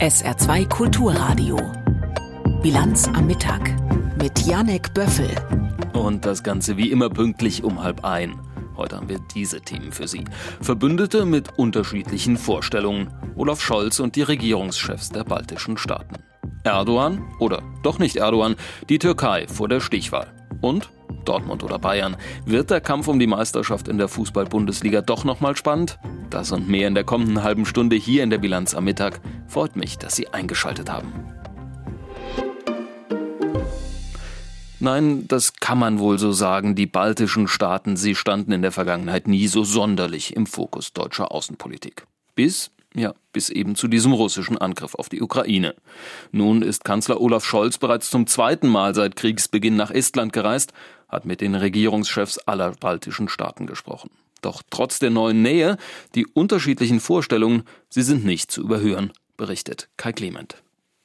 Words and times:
SR2 0.00 0.68
Kulturradio. 0.68 1.56
Bilanz 2.62 3.08
am 3.08 3.26
Mittag 3.26 3.74
mit 4.18 4.40
Janek 4.40 4.92
Böffel. 4.94 5.30
Und 5.92 6.24
das 6.24 6.42
Ganze 6.42 6.76
wie 6.76 6.90
immer 6.90 7.10
pünktlich 7.10 7.62
um 7.62 7.82
halb 7.82 8.04
ein. 8.04 8.40
Heute 8.76 8.96
haben 8.96 9.08
wir 9.08 9.20
diese 9.34 9.60
Themen 9.60 9.92
für 9.92 10.08
Sie. 10.08 10.24
Verbündete 10.60 11.24
mit 11.24 11.58
unterschiedlichen 11.58 12.36
Vorstellungen. 12.36 13.08
Olaf 13.36 13.60
Scholz 13.60 14.00
und 14.00 14.16
die 14.16 14.22
Regierungschefs 14.22 15.10
der 15.10 15.24
baltischen 15.24 15.78
Staaten. 15.78 16.16
Erdogan 16.64 17.24
oder 17.38 17.62
doch 17.82 17.98
nicht 17.98 18.16
Erdogan, 18.16 18.56
die 18.88 18.98
Türkei 18.98 19.46
vor 19.46 19.68
der 19.68 19.80
Stichwahl. 19.80 20.32
Und 20.60 20.90
Dortmund 21.24 21.62
oder 21.62 21.78
Bayern. 21.78 22.16
Wird 22.46 22.70
der 22.70 22.80
Kampf 22.80 23.08
um 23.08 23.18
die 23.18 23.26
Meisterschaft 23.26 23.88
in 23.88 23.98
der 23.98 24.08
Fußball-Bundesliga 24.08 25.02
doch 25.02 25.24
nochmal 25.24 25.56
spannend? 25.56 25.98
Das 26.32 26.50
und 26.50 26.66
mehr 26.66 26.88
in 26.88 26.94
der 26.94 27.04
kommenden 27.04 27.42
halben 27.42 27.66
Stunde 27.66 27.94
hier 27.94 28.22
in 28.22 28.30
der 28.30 28.38
Bilanz 28.38 28.74
am 28.74 28.84
Mittag. 28.84 29.20
Freut 29.46 29.76
mich, 29.76 29.98
dass 29.98 30.16
Sie 30.16 30.28
eingeschaltet 30.28 30.90
haben. 30.90 31.12
Nein, 34.80 35.28
das 35.28 35.52
kann 35.60 35.78
man 35.78 35.98
wohl 35.98 36.18
so 36.18 36.32
sagen. 36.32 36.74
Die 36.74 36.86
baltischen 36.86 37.48
Staaten, 37.48 37.96
sie 37.96 38.14
standen 38.14 38.50
in 38.50 38.62
der 38.62 38.72
Vergangenheit 38.72 39.28
nie 39.28 39.46
so 39.46 39.62
sonderlich 39.62 40.34
im 40.34 40.46
Fokus 40.46 40.94
deutscher 40.94 41.30
Außenpolitik. 41.30 42.06
Bis, 42.34 42.70
ja, 42.94 43.12
bis 43.34 43.50
eben 43.50 43.76
zu 43.76 43.86
diesem 43.86 44.12
russischen 44.12 44.56
Angriff 44.56 44.94
auf 44.94 45.10
die 45.10 45.20
Ukraine. 45.20 45.74
Nun 46.32 46.62
ist 46.62 46.82
Kanzler 46.82 47.20
Olaf 47.20 47.44
Scholz 47.44 47.76
bereits 47.76 48.08
zum 48.08 48.26
zweiten 48.26 48.68
Mal 48.68 48.94
seit 48.94 49.16
Kriegsbeginn 49.16 49.76
nach 49.76 49.90
Estland 49.90 50.32
gereist, 50.32 50.72
hat 51.08 51.26
mit 51.26 51.42
den 51.42 51.54
Regierungschefs 51.54 52.38
aller 52.38 52.72
baltischen 52.72 53.28
Staaten 53.28 53.66
gesprochen. 53.66 54.10
Doch 54.42 54.62
trotz 54.70 54.98
der 54.98 55.10
neuen 55.10 55.40
Nähe, 55.40 55.78
die 56.14 56.26
unterschiedlichen 56.26 57.00
Vorstellungen, 57.00 57.62
sie 57.88 58.02
sind 58.02 58.24
nicht 58.24 58.50
zu 58.50 58.60
überhören, 58.60 59.12
berichtet 59.36 59.88
Kai 59.96 60.12
Clement. 60.12 60.62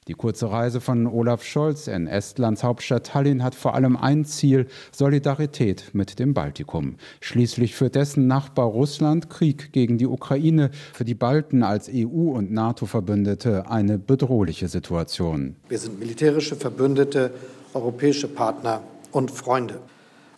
Die 0.08 0.14
kurze 0.14 0.50
Reise 0.50 0.80
von 0.80 1.06
Olaf 1.06 1.44
Scholz 1.44 1.88
in 1.88 2.08
Estlands 2.08 2.64
Hauptstadt 2.64 3.08
Tallinn 3.08 3.44
hat 3.44 3.56
vor 3.56 3.76
allem 3.76 3.98
ein 3.98 4.23
Ziel, 4.23 4.67
Solidarität 4.94 5.89
mit 5.94 6.17
dem 6.17 6.34
Baltikum. 6.34 6.95
Schließlich 7.20 7.76
führt 7.76 7.95
dessen 7.95 8.26
Nachbar 8.26 8.67
Russland 8.67 9.30
Krieg 9.30 9.73
gegen 9.73 9.98
die 9.98 10.08
Ukraine, 10.08 10.72
für 10.94 11.04
die 11.04 11.14
Balten 11.14 11.61
als 11.61 11.89
EU- 11.94 12.31
und 12.31 12.52
NATO-Verbündete 12.52 13.70
eine 13.70 14.00
bedrohliche 14.00 14.70
Situation. 14.70 15.58
Wir 15.67 15.78
sind 15.78 16.00
militärische 16.00 16.56
Verbündete, 16.56 17.31
europäische 17.73 18.30
Partner 18.30 18.81
und 19.11 19.30
Freunde. 19.30 19.81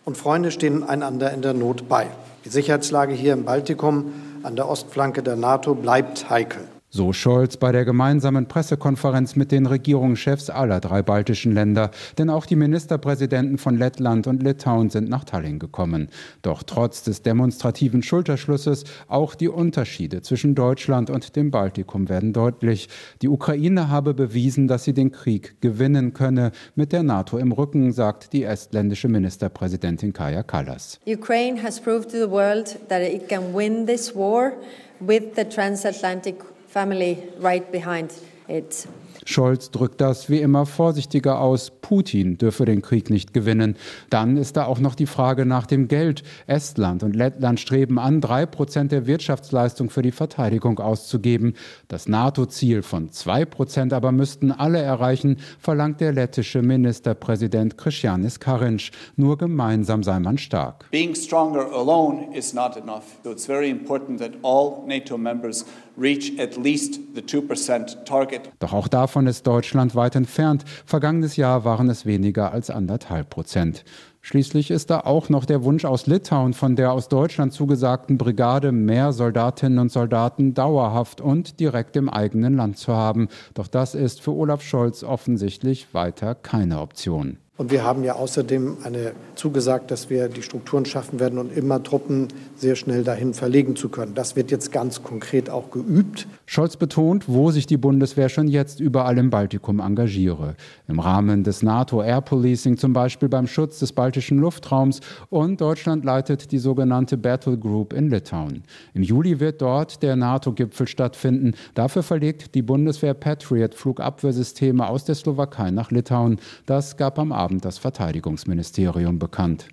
Und 0.04 0.16
Freunde 0.16 0.50
stehen 0.50 0.82
einander 0.82 1.32
in 1.32 1.42
der 1.42 1.54
Not 1.54 1.88
bei. 1.88 2.08
Die 2.44 2.48
Sicherheitslage 2.48 3.12
hier 3.12 3.34
im 3.34 3.44
Baltikum 3.44 4.12
an 4.42 4.56
der 4.56 4.68
Ostflanke 4.68 5.22
der 5.22 5.36
NATO 5.36 5.74
bleibt 5.74 6.30
heikel. 6.30 6.66
So 6.92 7.12
Scholz 7.12 7.56
bei 7.56 7.70
der 7.70 7.84
gemeinsamen 7.84 8.46
Pressekonferenz 8.46 9.36
mit 9.36 9.52
den 9.52 9.66
Regierungschefs 9.66 10.50
aller 10.50 10.80
drei 10.80 11.02
baltischen 11.02 11.54
Länder. 11.54 11.92
Denn 12.18 12.28
auch 12.28 12.46
die 12.46 12.56
Ministerpräsidenten 12.56 13.58
von 13.58 13.78
Lettland 13.78 14.26
und 14.26 14.42
Litauen 14.42 14.90
sind 14.90 15.08
nach 15.08 15.22
Tallinn 15.22 15.60
gekommen. 15.60 16.08
Doch 16.42 16.64
trotz 16.64 17.04
des 17.04 17.22
demonstrativen 17.22 18.02
Schulterschlusses 18.02 18.82
auch 19.06 19.36
die 19.36 19.48
Unterschiede 19.48 20.22
zwischen 20.22 20.56
Deutschland 20.56 21.10
und 21.10 21.36
dem 21.36 21.52
Baltikum 21.52 22.08
werden 22.08 22.32
deutlich. 22.32 22.88
Die 23.22 23.28
Ukraine 23.28 23.88
habe 23.88 24.12
bewiesen, 24.12 24.66
dass 24.66 24.82
sie 24.82 24.92
den 24.92 25.12
Krieg 25.12 25.60
gewinnen 25.60 26.12
könne. 26.12 26.50
Mit 26.74 26.90
der 26.90 27.04
NATO 27.04 27.38
im 27.38 27.52
Rücken, 27.52 27.92
sagt 27.92 28.32
die 28.32 28.42
estländische 28.42 29.06
Ministerpräsidentin 29.06 30.12
Kaja 30.12 30.42
Kallas. 30.42 30.98
Ukraine 31.06 31.62
has 31.62 31.78
proved 31.78 32.10
to 32.10 32.16
the 32.16 32.28
world 32.28 32.80
that 32.88 33.00
it 33.00 33.28
can 33.28 33.54
win 33.54 33.86
this 33.86 34.12
war 34.12 34.54
with 34.98 35.22
the 35.36 35.44
transatlantic 35.44 36.34
family 36.70 37.28
right 37.38 37.70
behind 37.72 38.12
it. 38.48 38.86
Scholz 39.24 39.70
drückt 39.70 40.00
das 40.00 40.30
wie 40.30 40.40
immer 40.40 40.66
vorsichtiger 40.66 41.40
aus. 41.40 41.72
Putin 41.80 42.38
dürfe 42.38 42.64
den 42.64 42.82
Krieg 42.82 43.10
nicht 43.10 43.32
gewinnen. 43.32 43.76
Dann 44.10 44.36
ist 44.36 44.56
da 44.56 44.66
auch 44.66 44.78
noch 44.78 44.94
die 44.94 45.06
Frage 45.06 45.46
nach 45.46 45.66
dem 45.66 45.88
Geld. 45.88 46.22
Estland 46.46 47.02
und 47.02 47.16
Lettland 47.16 47.60
streben 47.60 47.98
an, 47.98 48.20
drei 48.20 48.46
Prozent 48.46 48.92
der 48.92 49.06
Wirtschaftsleistung 49.06 49.90
für 49.90 50.02
die 50.02 50.12
Verteidigung 50.12 50.78
auszugeben. 50.78 51.54
Das 51.88 52.08
NATO-Ziel 52.08 52.82
von 52.82 53.10
zwei 53.10 53.44
Prozent 53.44 53.92
aber 53.92 54.12
müssten 54.12 54.52
alle 54.52 54.80
erreichen, 54.80 55.38
verlangt 55.58 56.00
der 56.00 56.12
lettische 56.12 56.62
Ministerpräsident 56.62 57.76
Christianis 57.76 58.40
Karinc. 58.40 58.90
Nur 59.16 59.38
gemeinsam 59.38 60.02
sei 60.02 60.18
man 60.20 60.38
stark. 60.38 60.90
Being 60.90 61.14
stronger 61.14 61.70
alone 61.72 62.36
is 62.36 62.54
not 62.54 62.76
enough. 62.76 63.04
So 63.24 63.30
it's 63.30 63.46
very 63.46 63.70
important 63.70 64.20
that 64.20 64.32
all 64.42 64.84
NATO 64.86 65.18
members 65.18 65.64
reach 65.96 66.38
at 66.38 66.56
least 66.56 67.00
the 67.14 67.20
2% 67.20 68.04
target. 68.04 68.50
Doch 68.58 68.72
auch 68.72 68.88
davon 69.10 69.26
ist 69.26 69.44
Deutschland 69.44 69.96
weit 69.96 70.14
entfernt. 70.14 70.64
Vergangenes 70.86 71.34
Jahr 71.34 71.64
waren 71.64 71.90
es 71.90 72.06
weniger 72.06 72.52
als 72.52 72.70
anderthalb 72.70 73.28
Prozent. 73.28 73.82
Schließlich 74.20 74.70
ist 74.70 74.88
da 74.88 75.00
auch 75.00 75.28
noch 75.28 75.46
der 75.46 75.64
Wunsch 75.64 75.84
aus 75.84 76.06
Litauen 76.06 76.54
von 76.54 76.76
der 76.76 76.92
aus 76.92 77.08
Deutschland 77.08 77.52
zugesagten 77.52 78.18
Brigade 78.18 78.70
mehr 78.70 79.12
Soldatinnen 79.12 79.80
und 79.80 79.90
Soldaten 79.90 80.54
dauerhaft 80.54 81.20
und 81.20 81.58
direkt 81.58 81.96
im 81.96 82.08
eigenen 82.08 82.54
Land 82.54 82.78
zu 82.78 82.94
haben. 82.94 83.26
Doch 83.54 83.66
das 83.66 83.96
ist 83.96 84.20
für 84.20 84.32
Olaf 84.32 84.62
Scholz 84.62 85.02
offensichtlich 85.02 85.92
weiter 85.92 86.36
keine 86.36 86.78
Option. 86.78 87.38
Und 87.60 87.70
wir 87.70 87.84
haben 87.84 88.04
ja 88.04 88.14
außerdem 88.14 88.78
eine 88.84 89.12
zugesagt, 89.34 89.90
dass 89.90 90.08
wir 90.08 90.28
die 90.28 90.40
Strukturen 90.40 90.86
schaffen 90.86 91.20
werden 91.20 91.38
und 91.38 91.54
immer 91.54 91.82
Truppen 91.82 92.28
sehr 92.56 92.74
schnell 92.74 93.04
dahin 93.04 93.34
verlegen 93.34 93.76
zu 93.76 93.90
können. 93.90 94.14
Das 94.14 94.34
wird 94.34 94.50
jetzt 94.50 94.72
ganz 94.72 95.02
konkret 95.02 95.50
auch 95.50 95.70
geübt. 95.70 96.26
Scholz 96.46 96.78
betont, 96.78 97.28
wo 97.28 97.50
sich 97.50 97.66
die 97.66 97.76
Bundeswehr 97.76 98.30
schon 98.30 98.48
jetzt 98.48 98.80
überall 98.80 99.18
im 99.18 99.28
Baltikum 99.28 99.78
engagiere. 99.80 100.54
Im 100.88 101.00
Rahmen 101.00 101.44
des 101.44 101.62
NATO 101.62 102.02
Air 102.02 102.22
Policing 102.22 102.78
zum 102.78 102.94
Beispiel 102.94 103.28
beim 103.28 103.46
Schutz 103.46 103.78
des 103.78 103.92
baltischen 103.92 104.38
Luftraums 104.38 105.00
und 105.28 105.60
Deutschland 105.60 106.02
leitet 106.02 106.52
die 106.52 106.58
sogenannte 106.58 107.18
Battle 107.18 107.58
Group 107.58 107.92
in 107.92 108.08
Litauen. 108.08 108.62
Im 108.94 109.02
Juli 109.02 109.38
wird 109.38 109.60
dort 109.60 110.02
der 110.02 110.16
NATO-Gipfel 110.16 110.88
stattfinden. 110.88 111.52
Dafür 111.74 112.02
verlegt 112.02 112.54
die 112.54 112.62
Bundeswehr 112.62 113.12
Patriot 113.12 113.74
Flugabwehrsysteme 113.74 114.88
aus 114.88 115.04
der 115.04 115.14
Slowakei 115.14 115.70
nach 115.70 115.90
Litauen. 115.90 116.40
Das 116.64 116.96
gab 116.96 117.18
am 117.18 117.32
Abend 117.32 117.49
Abend 117.50 117.64
das 117.64 117.78
Verteidigungsministerium 117.78 119.18
bekannt. 119.18 119.66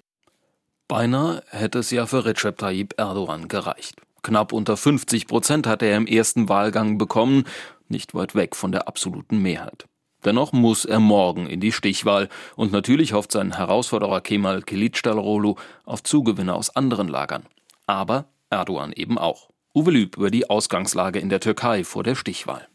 Beinahe 0.88 1.44
hätte 1.50 1.78
es 1.78 1.92
ja 1.92 2.08
für 2.08 2.26
Recep 2.26 2.58
Tayyip 2.58 2.96
Erdogan 2.98 3.48
gereicht. 3.50 4.02
Knapp 4.24 4.52
unter 4.52 4.76
50 4.76 5.28
Prozent 5.28 5.68
hatte 5.68 5.86
er 5.86 5.98
im 5.98 6.08
ersten 6.08 6.50
Wahlgang 6.50 6.98
bekommen, 6.98 7.44
nicht 7.88 8.16
weit 8.16 8.34
weg 8.34 8.56
von 8.56 8.72
der 8.72 8.88
absoluten 8.88 9.44
Mehrheit. 9.44 9.86
Dennoch 10.26 10.54
muss 10.54 10.86
er 10.86 11.00
morgen 11.00 11.46
in 11.46 11.60
die 11.60 11.72
Stichwahl 11.72 12.30
und 12.56 12.72
natürlich 12.72 13.14
hofft 13.14 13.32
sein 13.32 13.56
Herausforderer 13.56 14.22
Kemal 14.22 14.64
Kilicdaroglu 14.64 15.54
auf 15.86 16.02
Zugewinne 16.02 16.56
aus 16.56 16.76
anderen 16.76 17.08
Lagern. 17.08 17.44
Aber 17.86 18.26
Erdogan 18.50 18.92
eben 18.92 19.20
auch. 19.20 19.50
Uwe 19.76 19.92
Lüb 19.92 20.18
über 20.18 20.32
die 20.32 20.50
Ausgangslage 20.50 21.20
in 21.20 21.30
der 21.30 21.42
Türkei 21.42 21.84
vor 21.84 22.02
der 22.02 22.16
Stichwahl. 22.16 22.68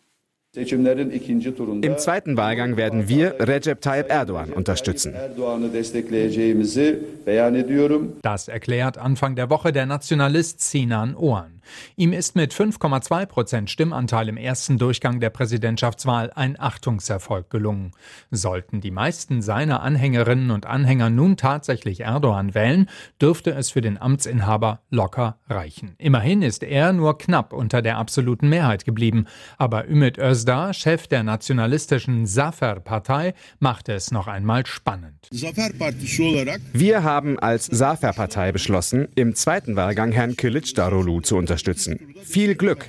Im 0.55 1.97
zweiten 1.97 2.37
Wahlgang 2.37 2.77
werden 2.77 3.09
wir 3.09 3.37
Recep 3.41 3.81
Tayyip 3.81 4.11
Erdogan 4.11 4.53
unterstützen. 4.53 5.15
Das 8.21 8.49
erklärt 8.49 8.99
Anfang 8.99 9.35
der 9.35 9.49
Woche 9.49 9.73
der 9.73 9.87
Nationalist 9.87 10.61
Sinan 10.61 11.15
Oğan. 11.15 11.62
Ihm 11.97 12.13
ist 12.13 12.37
mit 12.37 12.53
5,2 12.53 13.27
Prozent 13.27 13.71
Stimmanteil 13.71 14.29
im 14.29 14.37
ersten 14.37 14.79
Durchgang 14.79 15.21
der 15.21 15.31
Präsidentschaftswahl 15.31 16.33
ein 16.35 16.59
Achtungserfolg 16.59 17.51
gelungen. 17.51 17.93
Sollten 18.31 18.81
die 18.81 18.91
meisten 18.91 19.43
seiner 19.43 19.83
Anhängerinnen 19.83 20.51
und 20.51 20.67
Anhänger 20.67 21.11
nun 21.11 21.37
tatsächlich 21.37 22.01
Erdogan 22.01 22.55
wählen, 22.55 22.89
dürfte 23.21 23.53
es 23.53 23.71
für 23.71 23.81
den 23.81 24.01
Amtsinhaber 24.01 24.81
locker 24.91 25.39
reichen. 25.49 25.95
Immerhin 25.99 26.43
ist 26.43 26.63
er 26.63 26.93
nur 26.93 27.19
knapp 27.19 27.53
unter 27.53 27.83
der 27.83 27.99
absoluten 27.99 28.49
Mehrheit 28.49 28.85
geblieben. 28.85 29.27
Aber 29.59 29.89
Ümit 29.89 30.19
Özdağ, 30.19 30.73
Chef 30.73 31.07
der 31.07 31.23
nationalistischen 31.23 32.27
Zafer-Partei, 32.27 33.35
macht 33.61 33.89
es 33.89 34.11
noch 34.11 34.27
einmal 34.27 34.67
spannend. 34.67 35.29
Wir 36.73 37.03
haben 37.05 37.39
als 37.39 37.67
Zafer-Partei 37.69 38.53
beschlossen, 38.53 39.09
im 39.15 39.35
zweiten 39.35 39.77
Wahlgang 39.77 40.13
Herrn 40.13 40.33
Kılıçdaroğlu 40.33 41.23
zu 41.23 41.37
unterstützen 41.37 41.52
unterstützen. 41.53 42.15
Viel 42.25 42.55
Glück! 42.55 42.89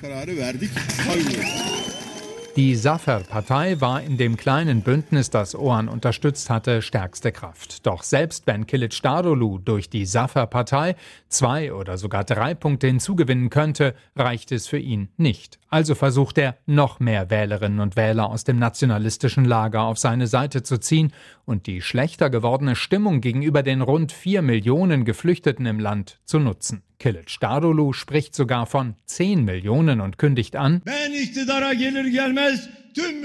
Die 2.56 2.76
Safer-Partei 2.76 3.80
war 3.80 4.00
in 4.00 4.16
dem 4.16 4.36
kleinen 4.36 4.82
Bündnis, 4.82 5.28
das 5.28 5.56
Oan 5.56 5.88
unterstützt 5.88 6.50
hatte, 6.50 6.82
stärkste 6.82 7.32
Kraft. 7.32 7.84
Doch 7.84 8.04
selbst 8.04 8.46
wenn 8.46 8.66
Kilic 8.66 9.02
Darolu 9.02 9.58
durch 9.58 9.90
die 9.90 10.06
Safer-Partei 10.06 10.94
zwei 11.28 11.74
oder 11.74 11.98
sogar 11.98 12.22
drei 12.22 12.54
Punkte 12.54 12.86
hinzugewinnen 12.86 13.50
könnte, 13.50 13.94
reicht 14.14 14.52
es 14.52 14.68
für 14.68 14.78
ihn 14.78 15.08
nicht. 15.16 15.58
Also 15.74 15.96
versucht 15.96 16.38
er, 16.38 16.56
noch 16.66 17.00
mehr 17.00 17.30
Wählerinnen 17.30 17.80
und 17.80 17.96
Wähler 17.96 18.30
aus 18.30 18.44
dem 18.44 18.60
nationalistischen 18.60 19.44
Lager 19.44 19.82
auf 19.82 19.98
seine 19.98 20.28
Seite 20.28 20.62
zu 20.62 20.78
ziehen 20.78 21.12
und 21.46 21.66
die 21.66 21.82
schlechter 21.82 22.30
gewordene 22.30 22.76
Stimmung 22.76 23.20
gegenüber 23.20 23.64
den 23.64 23.80
rund 23.80 24.12
vier 24.12 24.40
Millionen 24.40 25.04
Geflüchteten 25.04 25.66
im 25.66 25.80
Land 25.80 26.20
zu 26.26 26.38
nutzen. 26.38 26.84
Kilic 27.00 27.40
Darulu 27.40 27.92
spricht 27.92 28.36
sogar 28.36 28.66
von 28.66 28.94
10 29.06 29.44
Millionen 29.44 30.00
und 30.00 30.16
kündigt 30.16 30.54
an, 30.54 30.80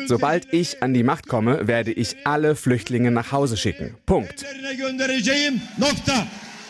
Sobald 0.08 0.52
ich 0.52 0.82
an 0.82 0.96
die 0.96 1.04
Macht 1.04 1.28
komme, 1.28 1.68
werde 1.68 1.92
ich 1.92 2.16
alle 2.26 2.56
Flüchtlinge 2.56 3.12
nach 3.12 3.32
Hause 3.32 3.58
schicken. 3.58 3.96
Punkt. 4.08 4.44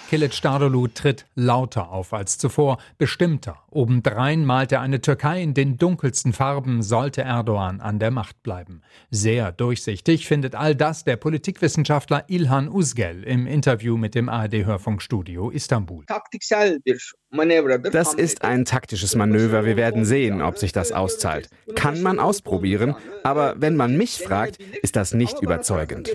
Kilic 0.10 0.42
Darulu 0.42 0.88
tritt 0.88 1.28
lauter 1.36 1.92
auf 1.92 2.14
als 2.14 2.40
zuvor, 2.40 2.80
bestimmter. 2.98 3.62
Obendrein 3.72 4.46
malt 4.46 4.72
er 4.72 4.82
eine 4.82 5.02
Türkei 5.02 5.42
in 5.42 5.54
den 5.54 5.78
dunkelsten 5.78 6.34
Farben, 6.34 6.82
sollte 6.82 7.22
Erdogan 7.22 7.82
an 7.82 8.00
der 8.00 8.12
Macht 8.12 8.42
bleiben. 8.44 8.82
Sehr 9.12 9.52
durchsichtig 9.52 10.28
findet 10.28 10.56
all 10.56 10.76
das 10.76 11.04
der 11.04 11.18
Politikwissenschaftler 11.18 12.26
Ilhan 12.28 12.68
Uzgel 12.70 13.24
im 13.24 13.46
Interview 13.48 13.98
mit 13.98 14.16
dem 14.16 14.30
ARD-Hörfunkstudio 14.30 15.50
Istanbul. 15.50 16.06
Das 17.92 18.14
ist 18.16 18.44
ein 18.44 18.66
taktisches 18.66 19.16
Manöver. 19.16 19.64
Wir 19.64 19.78
werden 19.78 20.04
sehen, 20.04 20.42
ob 20.42 20.58
sich 20.58 20.72
das 20.72 20.92
auszahlt. 20.92 21.48
Kann 21.76 22.02
man 22.02 22.20
ausprobieren, 22.20 22.96
aber 23.24 23.56
wenn 23.58 23.76
man 23.76 23.96
mich 23.96 24.18
fragt, 24.18 24.58
ist 24.82 24.96
das 24.96 25.14
nicht 25.14 25.40
überzeugend. 25.42 26.10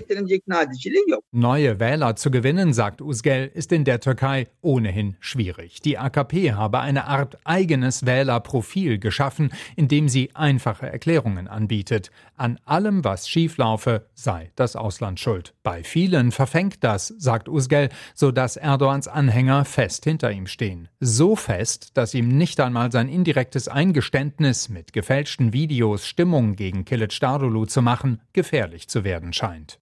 Neue 1.31 1.79
Wähler 1.79 2.15
zu 2.17 2.31
gewinnen, 2.31 2.73
sagt 2.73 3.01
Uzgel, 3.01 3.49
ist 3.53 3.71
in 3.71 3.85
der 3.85 4.01
Türkei 4.01 4.47
ohnehin 4.61 5.15
schwierig. 5.21 5.79
Die 5.81 5.97
AKP 5.97 6.53
habe 6.53 6.79
eine 6.79 7.05
Art 7.05 7.37
eigenes 7.45 8.05
Wählerprofil 8.05 8.99
geschaffen, 8.99 9.51
indem 9.75 10.09
sie 10.09 10.31
einfache 10.35 10.87
Erklärungen 10.91 11.47
anbietet. 11.47 12.11
An 12.35 12.59
allem, 12.65 13.03
was 13.03 13.29
schieflaufe, 13.29 14.07
sei 14.13 14.51
das 14.55 14.75
Ausland 14.75 15.19
schuld. 15.19 15.53
Bei 15.63 15.83
vielen 15.83 16.31
verfängt 16.31 16.83
das, 16.83 17.07
sagt 17.17 17.47
Uzgel, 17.47 17.89
sodass 18.13 18.57
Erdogans 18.57 19.07
Anhänger 19.07 19.65
fest 19.65 20.03
hinter 20.03 20.31
ihm 20.31 20.47
stehen. 20.47 20.89
So 20.99 21.35
fest, 21.35 21.91
dass 21.95 22.13
ihm 22.13 22.27
nicht 22.27 22.59
einmal 22.59 22.91
sein 22.91 23.07
indirektes 23.07 23.67
Eingeständnis 23.67 24.69
mit 24.69 24.91
gefälschten 24.93 25.53
Videos 25.53 26.07
Stimmung 26.07 26.55
gegen 26.55 26.83
Kilic 26.83 27.17
Darulu 27.19 27.65
zu 27.65 27.81
machen, 27.81 28.21
gefährlich 28.33 28.87
zu 28.87 29.03
werden 29.03 29.33
scheint. 29.33 29.79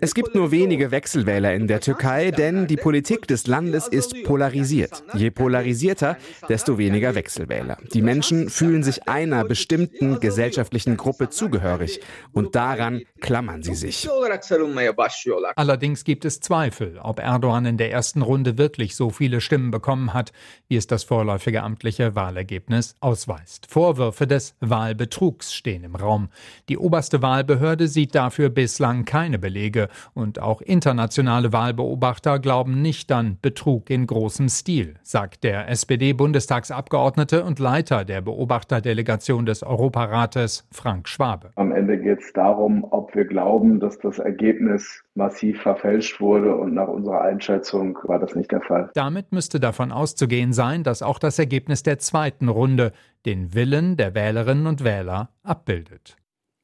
Es 0.00 0.14
gibt 0.14 0.34
nur 0.34 0.50
wenige 0.50 0.90
Wechselwähler 0.90 1.54
in 1.54 1.66
der 1.66 1.80
Türkei, 1.80 2.30
denn 2.30 2.66
die 2.66 2.76
Politik 2.76 3.26
des 3.26 3.46
Landes 3.46 3.88
ist 3.88 4.22
polarisiert. 4.24 5.02
Je 5.14 5.30
polarisierter, 5.30 6.16
desto 6.48 6.78
weniger 6.78 7.14
Wechselwähler. 7.14 7.78
Die 7.92 8.02
Menschen 8.02 8.48
fühlen 8.50 8.82
sich 8.82 9.08
einer 9.08 9.44
bestimmten 9.44 10.20
gesellschaftlichen 10.20 10.96
Gruppe 10.96 11.30
zugehörig 11.30 12.00
und 12.32 12.54
daran 12.54 13.02
klammern 13.20 13.62
sie 13.62 13.74
sich. 13.74 14.08
Allerdings 15.56 16.04
gibt 16.04 16.24
es 16.24 16.40
Zweifel, 16.40 16.98
ob 17.02 17.18
Erdogan 17.18 17.66
in 17.66 17.76
der 17.76 17.92
ersten 17.92 18.22
Runde 18.22 18.58
wirklich 18.58 18.96
so 18.96 19.10
viele 19.10 19.40
Stimmen 19.40 19.70
bekommen 19.70 20.14
hat, 20.14 20.32
wie 20.68 20.76
es 20.76 20.86
das 20.86 21.04
vorläufige 21.04 21.62
amtliche 21.62 22.14
Wahlergebnis 22.14 22.94
ausweist. 23.00 23.66
Vorwürfe 23.70 24.26
des 24.26 24.54
Wahlbetrugs 24.60 25.52
stehen 25.54 25.84
im 25.84 25.96
Raum. 25.96 26.28
Die 26.68 26.78
oberste 26.78 27.22
Wahlbehörde 27.22 27.88
sieht 27.88 28.14
dafür 28.14 28.48
bislang 28.48 29.04
keine 29.04 29.38
Belege 29.38 29.88
und 30.14 30.40
auch 30.40 30.60
internationale 30.60 31.52
Wahlbeobachter 31.52 32.38
glauben 32.38 32.82
nicht 32.82 33.10
an 33.12 33.38
Betrug 33.40 33.90
in 33.90 34.06
großem 34.06 34.48
Stil, 34.48 34.96
sagt 35.02 35.44
der 35.44 35.68
SPD-Bundestagsabgeordnete 35.68 37.44
und 37.44 37.58
Leiter 37.58 38.04
der 38.04 38.20
Beobachterdelegation 38.20 39.46
des 39.46 39.62
Europarates 39.62 40.66
Frank 40.72 41.08
Schwabe. 41.08 41.50
Am 41.56 41.72
Ende 41.72 41.98
geht 41.98 42.20
es 42.20 42.32
darum, 42.32 42.84
ob 42.90 43.14
wir 43.14 43.24
glauben, 43.24 43.80
dass 43.80 43.98
das 43.98 44.18
Ergebnis 44.18 45.02
massiv 45.14 45.60
verfälscht 45.62 46.20
wurde 46.20 46.56
und 46.56 46.74
nach 46.74 46.88
unserer 46.88 47.22
Einschätzung 47.22 47.98
war 48.04 48.18
das 48.18 48.34
nicht 48.34 48.50
der 48.50 48.62
Fall. 48.62 48.90
Damit 48.94 49.32
müsste 49.32 49.60
davon 49.60 49.92
auszugehen 49.92 50.52
sein, 50.52 50.84
dass 50.84 51.02
auch 51.02 51.18
das 51.18 51.38
Ergebnis 51.38 51.82
der 51.82 51.98
zweiten 51.98 52.48
Runde 52.48 52.92
den 53.26 53.54
Willen 53.54 53.96
der 53.96 54.14
Wählerinnen 54.14 54.66
und 54.66 54.84
Wähler 54.84 55.30
abbildet. 55.42 56.16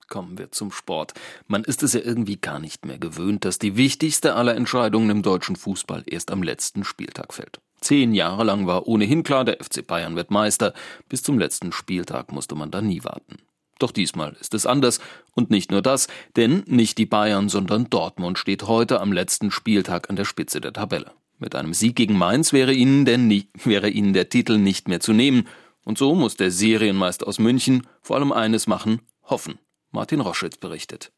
Kommen 0.09 0.39
wir 0.39 0.51
zum 0.51 0.73
Sport. 0.73 1.13
Man 1.47 1.65
ist 1.65 1.83
es 1.83 1.93
ja 1.93 2.01
irgendwie 2.03 2.41
gar 2.41 2.59
nicht 2.59 2.87
mehr 2.87 2.99
gewöhnt, 2.99 3.45
dass 3.45 3.59
die 3.59 3.77
wichtigste 3.77 4.35
aller 4.35 4.57
Entscheidungen 4.57 5.11
im 5.11 5.23
deutschen 5.23 5.55
Fußball 5.55 6.03
erst 6.07 6.33
am 6.33 6.43
letzten 6.43 6.85
Spieltag 6.85 7.35
fällt. 7.35 7.61
Zehn 7.81 8.13
Jahre 8.13 8.45
lang 8.45 8.67
war 8.67 8.89
ohnehin 8.89 9.23
klar, 9.23 9.45
der 9.45 9.59
FC 9.63 9.87
Bayern 9.87 10.17
wird 10.17 10.31
Meister. 10.31 10.75
Bis 11.09 11.23
zum 11.23 11.39
letzten 11.39 11.73
Spieltag 11.73 12.33
musste 12.33 12.55
man 12.55 12.71
da 12.71 12.81
nie 12.81 13.05
warten. 13.05 13.37
Doch 13.79 13.93
diesmal 13.93 14.37
ist 14.41 14.55
es 14.55 14.67
anders. 14.67 15.01
Und 15.35 15.51
nicht 15.51 15.71
nur 15.71 15.83
das, 15.83 16.09
denn 16.37 16.65
nicht 16.67 16.99
die 16.99 17.07
Bayern, 17.07 17.49
sondern 17.49 17.89
Dortmund 17.89 18.39
steht 18.39 18.65
heute 18.65 19.01
am 19.01 19.13
letzten 19.13 19.51
Spieltag 19.51 20.11
an 20.11 20.17
der 20.17 20.25
Spitze 20.25 20.61
der 20.61 20.73
Tabelle. 20.73 21.13
Mit 21.39 21.55
einem 21.55 21.73
Sieg 21.73 21.95
gegen 21.95 22.19
Mainz 22.19 22.53
wäre 22.53 22.73
ihnen, 22.73 23.05
nie, 23.29 23.49
wäre 23.63 23.89
ihnen 23.89 24.13
der 24.13 24.29
Titel 24.29 24.59
nicht 24.59 24.89
mehr 24.89 25.01
zu 25.01 25.13
nehmen. 25.13 25.47
Und 25.85 25.97
so 25.97 26.15
muss 26.17 26.37
der 26.37 26.51
Serienmeister 26.51 27.29
aus 27.29 27.39
München 27.39 27.87
vor 28.03 28.17
allem 28.17 28.33
eines 28.33 28.67
machen, 28.67 29.03
hoffen. 29.23 29.59
Martin 29.93 30.21
Roschitz 30.21 30.57
berichtet. 30.57 31.13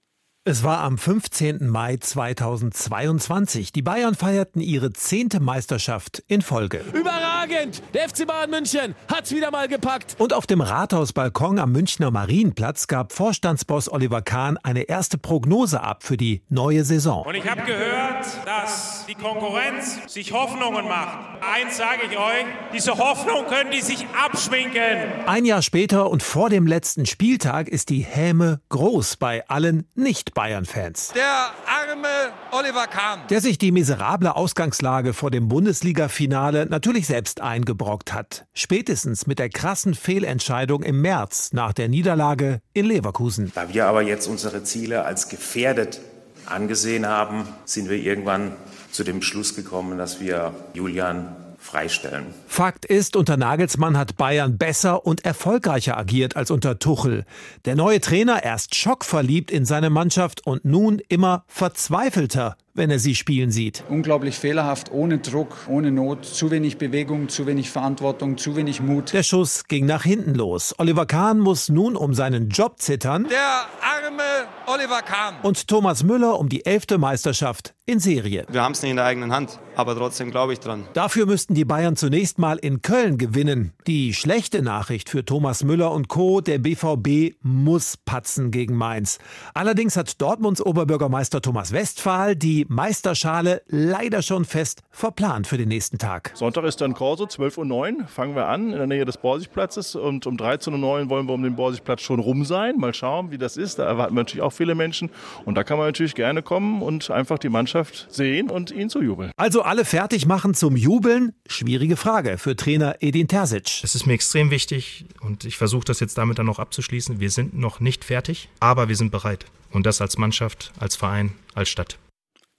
Es 0.46 0.64
war 0.64 0.78
am 0.78 0.96
15. 0.96 1.68
Mai 1.68 1.98
2022. 1.98 3.72
Die 3.72 3.82
Bayern 3.82 4.14
feierten 4.14 4.62
ihre 4.62 4.90
zehnte 4.90 5.38
Meisterschaft 5.38 6.24
in 6.28 6.40
Folge. 6.40 6.82
Überragend! 6.94 7.82
Der 7.92 8.08
FC 8.08 8.26
Bayern 8.26 8.48
München 8.48 8.94
hat's 9.06 9.32
wieder 9.32 9.50
mal 9.50 9.68
gepackt. 9.68 10.16
Und 10.16 10.32
auf 10.32 10.46
dem 10.46 10.62
Rathausbalkon 10.62 11.58
am 11.58 11.72
Münchner 11.72 12.10
Marienplatz 12.10 12.86
gab 12.86 13.12
Vorstandsboss 13.12 13.92
Oliver 13.92 14.22
Kahn 14.22 14.56
eine 14.62 14.84
erste 14.84 15.18
Prognose 15.18 15.82
ab 15.82 16.04
für 16.04 16.16
die 16.16 16.42
neue 16.48 16.84
Saison. 16.86 17.26
Und 17.26 17.34
ich 17.34 17.46
habe 17.46 17.60
gehört, 17.60 18.24
dass 18.46 19.04
die 19.06 19.16
Konkurrenz 19.16 19.98
sich 20.06 20.32
Hoffnungen 20.32 20.88
macht. 20.88 21.18
Eins 21.42 21.76
sage 21.76 22.00
ich 22.10 22.16
euch, 22.16 22.46
diese 22.72 22.96
Hoffnung 22.96 23.44
können 23.46 23.72
die 23.72 23.82
sich 23.82 24.06
abschminken. 24.18 25.26
Ein 25.26 25.44
Jahr 25.44 25.60
später 25.60 26.08
und 26.08 26.22
vor 26.22 26.48
dem 26.48 26.66
letzten 26.66 27.04
Spieltag 27.04 27.68
ist 27.68 27.90
die 27.90 28.00
Häme 28.00 28.62
groß 28.70 29.18
bei 29.18 29.46
allen 29.46 29.86
nicht 29.94 30.29
Bayern-Fans. 30.34 31.12
Der 31.14 31.50
arme 31.66 32.08
Oliver 32.52 32.86
Kahn. 32.86 33.20
Der 33.28 33.40
sich 33.40 33.58
die 33.58 33.72
miserable 33.72 34.36
Ausgangslage 34.36 35.12
vor 35.12 35.30
dem 35.30 35.48
Bundesliga-Finale 35.48 36.66
natürlich 36.66 37.06
selbst 37.06 37.40
eingebrockt 37.40 38.12
hat. 38.12 38.46
Spätestens 38.52 39.26
mit 39.26 39.38
der 39.38 39.48
krassen 39.48 39.94
Fehlentscheidung 39.94 40.82
im 40.82 41.00
März 41.00 41.52
nach 41.52 41.72
der 41.72 41.88
Niederlage 41.88 42.60
in 42.72 42.86
Leverkusen. 42.86 43.52
Da 43.54 43.72
wir 43.72 43.86
aber 43.86 44.02
jetzt 44.02 44.26
unsere 44.26 44.64
Ziele 44.64 45.04
als 45.04 45.28
gefährdet 45.28 46.00
angesehen 46.46 47.06
haben, 47.06 47.46
sind 47.64 47.88
wir 47.88 47.98
irgendwann 47.98 48.56
zu 48.90 49.04
dem 49.04 49.22
Schluss 49.22 49.54
gekommen, 49.54 49.98
dass 49.98 50.20
wir 50.20 50.52
Julian 50.74 51.36
freistellen. 51.60 52.26
Fakt 52.46 52.84
ist, 52.84 53.16
unter 53.16 53.36
Nagelsmann 53.36 53.96
hat 53.96 54.16
Bayern 54.16 54.58
besser 54.58 55.06
und 55.06 55.24
erfolgreicher 55.24 55.96
agiert 55.96 56.36
als 56.36 56.50
unter 56.50 56.78
Tuchel. 56.78 57.24
Der 57.66 57.76
neue 57.76 58.00
Trainer 58.00 58.42
erst 58.42 58.74
schockverliebt 58.74 59.50
in 59.50 59.64
seine 59.64 59.90
Mannschaft 59.90 60.46
und 60.46 60.64
nun 60.64 61.00
immer 61.08 61.44
verzweifelter 61.46 62.56
wenn 62.74 62.90
er 62.90 62.98
sie 62.98 63.14
spielen 63.14 63.50
sieht. 63.50 63.84
Unglaublich 63.88 64.38
fehlerhaft, 64.38 64.90
ohne 64.90 65.18
Druck, 65.18 65.66
ohne 65.68 65.90
Not, 65.90 66.24
zu 66.24 66.50
wenig 66.50 66.78
Bewegung, 66.78 67.28
zu 67.28 67.46
wenig 67.46 67.70
Verantwortung, 67.70 68.38
zu 68.38 68.56
wenig 68.56 68.80
Mut. 68.80 69.12
Der 69.12 69.22
Schuss 69.22 69.64
ging 69.64 69.86
nach 69.86 70.04
hinten 70.04 70.34
los. 70.34 70.74
Oliver 70.78 71.04
Kahn 71.04 71.40
muss 71.40 71.68
nun 71.68 71.96
um 71.96 72.14
seinen 72.14 72.48
Job 72.48 72.80
zittern. 72.80 73.26
Der 73.28 73.66
arme 73.82 74.48
Oliver 74.72 75.02
Kahn. 75.02 75.34
Und 75.42 75.66
Thomas 75.66 76.04
Müller 76.04 76.38
um 76.38 76.48
die 76.48 76.64
elfte 76.64 76.96
Meisterschaft 76.96 77.74
in 77.86 77.98
Serie. 77.98 78.44
Wir 78.48 78.62
haben 78.62 78.70
es 78.70 78.82
nicht 78.82 78.92
in 78.92 78.98
der 78.98 79.04
eigenen 79.04 79.32
Hand, 79.32 79.58
aber 79.74 79.96
trotzdem 79.96 80.30
glaube 80.30 80.52
ich 80.52 80.60
dran. 80.60 80.86
Dafür 80.92 81.26
müssten 81.26 81.54
die 81.54 81.64
Bayern 81.64 81.96
zunächst 81.96 82.38
mal 82.38 82.56
in 82.56 82.82
Köln 82.82 83.18
gewinnen. 83.18 83.72
Die 83.88 84.14
schlechte 84.14 84.62
Nachricht 84.62 85.08
für 85.08 85.24
Thomas 85.24 85.64
Müller 85.64 85.90
und 85.90 86.06
Co., 86.06 86.40
der 86.40 86.58
BVB 86.58 87.34
muss 87.42 87.96
patzen 87.96 88.52
gegen 88.52 88.76
Mainz. 88.76 89.18
Allerdings 89.54 89.96
hat 89.96 90.20
Dortmunds 90.22 90.64
Oberbürgermeister 90.64 91.42
Thomas 91.42 91.72
Westphal 91.72 92.36
die 92.36 92.64
Meisterschale 92.68 93.62
leider 93.66 94.22
schon 94.22 94.44
fest 94.44 94.82
verplant 94.90 95.48
für 95.48 95.58
den 95.58 95.68
nächsten 95.68 95.98
Tag. 95.98 96.30
Sonntag 96.34 96.62
ist 96.62 96.80
dann 96.80 96.94
Korso, 96.94 97.24
12.09 97.24 98.02
Uhr 98.02 98.06
fangen 98.06 98.36
wir 98.36 98.46
an 98.46 98.70
in 98.70 98.78
der 98.78 98.86
Nähe 98.86 99.04
des 99.04 99.16
Borsigplatzes 99.16 99.96
und 99.96 100.28
um 100.28 100.36
13.09 100.36 100.74
Uhr 100.84 101.10
wollen 101.10 101.26
wir 101.26 101.34
um 101.34 101.42
den 101.42 101.56
Borsigplatz 101.56 102.02
schon 102.02 102.20
rum 102.20 102.44
sein. 102.44 102.76
Mal 102.76 102.94
schauen, 102.94 103.32
wie 103.32 103.38
das 103.38 103.56
ist. 103.56 103.80
Da 103.80 103.86
erwarten 103.86 104.14
wir 104.14 104.20
natürlich 104.20 104.42
auch 104.42 104.52
viele 104.60 104.74
Menschen 104.74 105.08
und 105.46 105.54
da 105.54 105.64
kann 105.64 105.78
man 105.78 105.86
natürlich 105.86 106.14
gerne 106.14 106.42
kommen 106.42 106.82
und 106.82 107.10
einfach 107.10 107.38
die 107.38 107.48
Mannschaft 107.48 108.08
sehen 108.10 108.50
und 108.50 108.70
ihnen 108.70 108.90
zujubeln. 108.90 109.30
Also 109.38 109.62
alle 109.62 109.86
fertig 109.86 110.26
machen 110.26 110.52
zum 110.52 110.76
Jubeln? 110.76 111.32
Schwierige 111.46 111.96
Frage 111.96 112.36
für 112.36 112.56
Trainer 112.56 112.96
Edin 113.00 113.26
Terzic. 113.26 113.80
Es 113.82 113.94
ist 113.94 114.04
mir 114.04 114.12
extrem 114.12 114.50
wichtig 114.50 115.06
und 115.22 115.46
ich 115.46 115.56
versuche 115.56 115.86
das 115.86 116.00
jetzt 116.00 116.18
damit 116.18 116.38
dann 116.38 116.44
noch 116.44 116.58
abzuschließen. 116.58 117.20
Wir 117.20 117.30
sind 117.30 117.58
noch 117.58 117.80
nicht 117.80 118.04
fertig, 118.04 118.50
aber 118.60 118.90
wir 118.90 118.96
sind 118.96 119.10
bereit. 119.10 119.46
Und 119.70 119.86
das 119.86 120.02
als 120.02 120.18
Mannschaft, 120.18 120.72
als 120.78 120.96
Verein, 120.96 121.32
als 121.54 121.70
Stadt. 121.70 121.98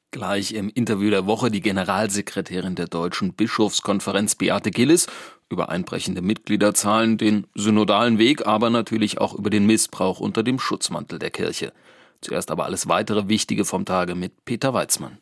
Gleich 0.10 0.53
im 0.53 0.70
Interview 0.70 1.12
der 1.12 1.27
Woche 1.27 1.51
die 1.51 1.62
Generalsekretärin 1.62 2.74
der 2.74 2.88
Deutschen 2.88 3.34
Bischofskonferenz 3.34 4.34
Beate 4.36 4.72
Gillis 4.72 5.05
über 5.51 5.70
einbrechende 5.70 6.22
Mitgliederzahlen, 6.22 7.17
den 7.17 7.46
synodalen 7.53 8.17
Weg, 8.17 8.48
aber 8.48 8.70
natürlich 8.72 9.20
auch 9.20 9.36
über 9.36 9.50
den 9.50 9.65
Missbrauch 9.67 10.20
unter 10.20 10.41
dem 10.41 10.60
Schutzmantel 10.60 11.20
der 11.20 11.29
Kirche. 11.29 11.74
Zuerst 12.21 12.51
aber 12.51 12.65
alles 12.65 12.87
weitere 12.87 13.27
Wichtige 13.27 13.65
vom 13.65 13.85
Tage 13.85 14.15
mit 14.15 14.45
Peter 14.45 14.73
Weizmann. 14.73 15.17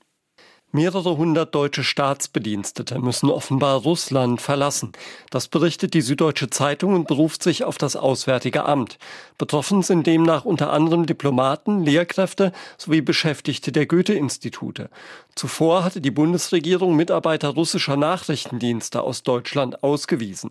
Mehrere 0.72 1.18
hundert 1.18 1.56
deutsche 1.56 1.84
Staatsbedienstete 1.84 3.00
müssen 3.00 3.32
offenbar 3.32 3.82
Russland 3.82 4.40
verlassen. 4.40 4.92
Das 5.32 5.48
berichtet 5.48 5.96
die 5.96 6.02
Süddeutsche 6.02 6.52
Zeitung 6.52 6.94
und 6.94 7.08
beruft 7.08 7.42
sich 7.42 7.64
auf 7.64 7.80
das 7.80 7.96
Auswärtige 7.96 8.66
Amt. 8.66 9.00
Betroffen 9.40 9.82
sind 9.82 10.06
demnach 10.06 10.46
unter 10.46 10.72
anderem 10.72 11.08
Diplomaten, 11.08 11.84
Lehrkräfte 11.84 12.52
sowie 12.78 13.02
Beschäftigte 13.02 13.72
der 13.72 13.88
Goethe-Institute. 13.88 14.92
Zuvor 15.36 15.84
hatte 15.84 16.02
die 16.02 16.12
Bundesregierung 16.12 16.96
Mitarbeiter 16.96 17.50
russischer 17.50 17.96
Nachrichtendienste 17.96 19.02
aus 19.02 19.24
Deutschland 19.24 19.84
ausgewiesen. 19.84 20.50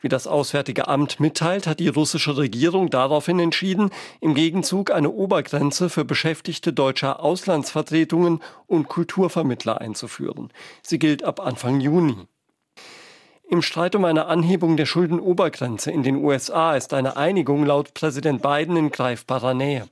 Wie 0.00 0.08
das 0.08 0.26
Auswärtige 0.26 0.88
Amt 0.88 1.20
mitteilt, 1.20 1.66
hat 1.66 1.80
die 1.80 1.88
russische 1.88 2.36
Regierung 2.36 2.88
daraufhin 2.88 3.38
entschieden, 3.38 3.90
im 4.20 4.34
Gegenzug 4.34 4.92
eine 4.92 5.10
Obergrenze 5.10 5.90
für 5.90 6.04
Beschäftigte 6.04 6.72
deutscher 6.72 7.20
Auslandsvertretungen 7.20 8.40
und 8.66 8.88
Kulturvermittler 8.88 9.80
einzuführen. 9.80 10.50
Sie 10.82 10.98
gilt 10.98 11.22
ab 11.22 11.40
Anfang 11.40 11.80
Juni. 11.80 12.16
Im 13.50 13.62
Streit 13.62 13.96
um 13.96 14.04
eine 14.04 14.26
Anhebung 14.26 14.76
der 14.76 14.86
Schuldenobergrenze 14.86 15.90
in 15.90 16.04
den 16.04 16.14
USA 16.14 16.76
ist 16.76 16.94
eine 16.94 17.16
Einigung 17.16 17.66
laut 17.66 17.94
Präsident 17.94 18.42
Biden 18.42 18.76
in 18.76 18.90
greifbarer 18.90 19.54
Nähe. 19.54 19.88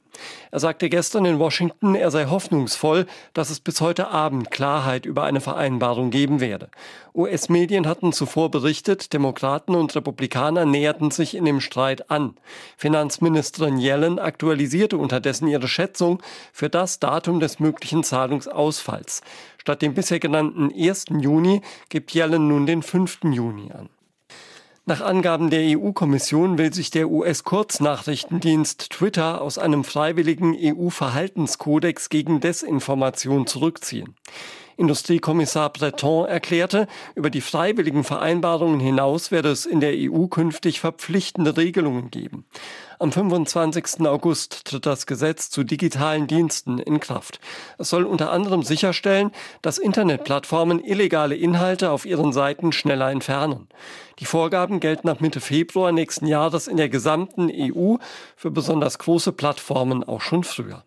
Er 0.50 0.60
sagte 0.60 0.88
gestern 0.88 1.24
in 1.24 1.38
Washington, 1.38 1.94
er 1.94 2.10
sei 2.10 2.26
hoffnungsvoll, 2.26 3.06
dass 3.34 3.50
es 3.50 3.60
bis 3.60 3.80
heute 3.80 4.08
Abend 4.08 4.50
Klarheit 4.50 5.06
über 5.06 5.24
eine 5.24 5.40
Vereinbarung 5.40 6.10
geben 6.10 6.40
werde. 6.40 6.68
US-Medien 7.14 7.86
hatten 7.86 8.12
zuvor 8.12 8.50
berichtet, 8.50 9.12
Demokraten 9.12 9.74
und 9.74 9.94
Republikaner 9.94 10.64
näherten 10.64 11.10
sich 11.10 11.34
in 11.34 11.44
dem 11.44 11.60
Streit 11.60 12.10
an. 12.10 12.34
Finanzministerin 12.76 13.78
Yellen 13.78 14.18
aktualisierte 14.18 14.96
unterdessen 14.96 15.48
ihre 15.48 15.68
Schätzung 15.68 16.22
für 16.52 16.68
das 16.68 17.00
Datum 17.00 17.40
des 17.40 17.60
möglichen 17.60 18.04
Zahlungsausfalls. 18.04 19.22
Statt 19.58 19.82
dem 19.82 19.94
bisher 19.94 20.20
genannten 20.20 20.72
1. 20.72 21.06
Juni 21.20 21.62
gibt 21.88 22.14
Yellen 22.14 22.48
nun 22.48 22.66
den 22.66 22.82
5. 22.82 23.20
Juni 23.24 23.70
an. 23.72 23.88
Nach 24.88 25.02
Angaben 25.02 25.50
der 25.50 25.78
EU-Kommission 25.78 26.56
will 26.56 26.72
sich 26.72 26.90
der 26.90 27.10
US-Kurznachrichtendienst 27.10 28.88
Twitter 28.88 29.42
aus 29.42 29.58
einem 29.58 29.84
freiwilligen 29.84 30.56
EU-Verhaltenskodex 30.58 32.08
gegen 32.08 32.40
Desinformation 32.40 33.46
zurückziehen. 33.46 34.14
Industriekommissar 34.78 35.70
Breton 35.72 36.26
erklärte, 36.26 36.86
über 37.16 37.30
die 37.30 37.40
freiwilligen 37.40 38.04
Vereinbarungen 38.04 38.78
hinaus 38.78 39.32
werde 39.32 39.50
es 39.50 39.66
in 39.66 39.80
der 39.80 39.92
EU 39.92 40.28
künftig 40.28 40.78
verpflichtende 40.78 41.56
Regelungen 41.56 42.12
geben. 42.12 42.44
Am 43.00 43.10
25. 43.10 44.06
August 44.06 44.66
tritt 44.66 44.86
das 44.86 45.06
Gesetz 45.06 45.50
zu 45.50 45.64
digitalen 45.64 46.28
Diensten 46.28 46.78
in 46.78 47.00
Kraft. 47.00 47.40
Es 47.76 47.90
soll 47.90 48.04
unter 48.04 48.30
anderem 48.30 48.62
sicherstellen, 48.62 49.32
dass 49.62 49.78
Internetplattformen 49.78 50.82
illegale 50.84 51.34
Inhalte 51.34 51.90
auf 51.90 52.06
ihren 52.06 52.32
Seiten 52.32 52.70
schneller 52.70 53.10
entfernen. 53.10 53.68
Die 54.20 54.26
Vorgaben 54.26 54.78
gelten 54.78 55.08
ab 55.08 55.20
Mitte 55.20 55.40
Februar 55.40 55.90
nächsten 55.90 56.26
Jahres 56.26 56.68
in 56.68 56.76
der 56.76 56.88
gesamten 56.88 57.50
EU, 57.52 57.96
für 58.36 58.52
besonders 58.52 58.98
große 58.98 59.32
Plattformen 59.32 60.04
auch 60.04 60.20
schon 60.20 60.44
früher. 60.44 60.84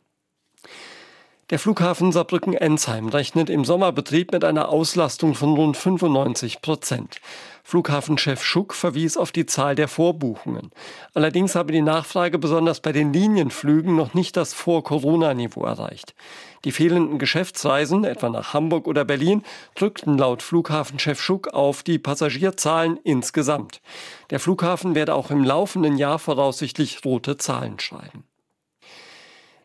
Der 1.51 1.59
Flughafen 1.59 2.13
Saarbrücken-Ensheim 2.13 3.09
rechnet 3.09 3.49
im 3.49 3.65
Sommerbetrieb 3.65 4.31
mit 4.31 4.45
einer 4.45 4.69
Auslastung 4.69 5.35
von 5.35 5.53
rund 5.53 5.75
95 5.75 6.61
Prozent. 6.61 7.19
Flughafenchef 7.65 8.41
Schuck 8.41 8.73
verwies 8.73 9.17
auf 9.17 9.33
die 9.33 9.45
Zahl 9.45 9.75
der 9.75 9.89
Vorbuchungen. 9.89 10.71
Allerdings 11.13 11.53
habe 11.55 11.73
die 11.73 11.81
Nachfrage 11.81 12.39
besonders 12.39 12.79
bei 12.79 12.93
den 12.93 13.11
Linienflügen 13.11 13.97
noch 13.97 14.13
nicht 14.13 14.37
das 14.37 14.53
Vor-Corona-Niveau 14.53 15.65
erreicht. 15.65 16.15
Die 16.63 16.71
fehlenden 16.71 17.19
Geschäftsreisen, 17.19 18.05
etwa 18.05 18.29
nach 18.29 18.53
Hamburg 18.53 18.87
oder 18.87 19.03
Berlin, 19.03 19.43
drückten 19.75 20.17
laut 20.17 20.41
Flughafenchef 20.41 21.19
Schuck 21.19 21.49
auf 21.49 21.83
die 21.83 21.99
Passagierzahlen 21.99 22.97
insgesamt. 23.03 23.81
Der 24.29 24.39
Flughafen 24.39 24.95
werde 24.95 25.15
auch 25.15 25.29
im 25.29 25.43
laufenden 25.43 25.97
Jahr 25.97 26.17
voraussichtlich 26.17 27.03
rote 27.03 27.35
Zahlen 27.35 27.77
schreiben. 27.77 28.23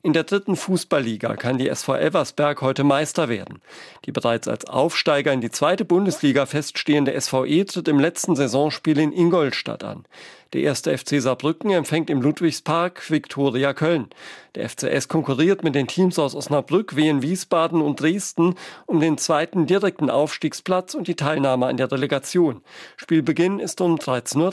In 0.06 0.12
der 0.12 0.22
dritten 0.22 0.54
Fußballliga 0.54 1.34
kann 1.34 1.58
die 1.58 1.68
SV 1.68 1.96
Elversberg 1.96 2.62
heute 2.62 2.84
Meister 2.84 3.28
werden. 3.28 3.60
Die 4.04 4.12
bereits 4.12 4.46
als 4.46 4.64
Aufsteiger 4.64 5.32
in 5.32 5.40
die 5.40 5.50
zweite 5.50 5.84
Bundesliga 5.84 6.46
feststehende 6.46 7.20
SVE 7.20 7.64
tritt 7.64 7.88
im 7.88 7.98
letzten 7.98 8.36
Saisonspiel 8.36 9.00
in 9.00 9.10
Ingolstadt 9.10 9.82
an. 9.82 10.04
Der 10.52 10.60
erste 10.60 10.96
FC 10.96 11.20
Saarbrücken 11.20 11.72
empfängt 11.72 12.08
im 12.08 12.22
Ludwigspark 12.22 13.10
Viktoria 13.10 13.74
Köln. 13.74 14.06
Der 14.54 14.68
FCS 14.68 15.08
konkurriert 15.08 15.64
mit 15.64 15.74
den 15.74 15.88
Teams 15.88 16.20
aus 16.20 16.36
Osnabrück, 16.36 16.94
Wien, 16.94 17.22
Wiesbaden 17.22 17.82
und 17.82 18.00
Dresden 18.00 18.54
um 18.86 19.00
den 19.00 19.18
zweiten 19.18 19.66
direkten 19.66 20.08
Aufstiegsplatz 20.08 20.94
und 20.94 21.08
die 21.08 21.16
Teilnahme 21.16 21.66
an 21.66 21.78
der 21.78 21.90
Relegation. 21.90 22.62
Spielbeginn 22.96 23.58
ist 23.58 23.80
um 23.80 23.96
13.30 23.96 24.38
Uhr. 24.40 24.52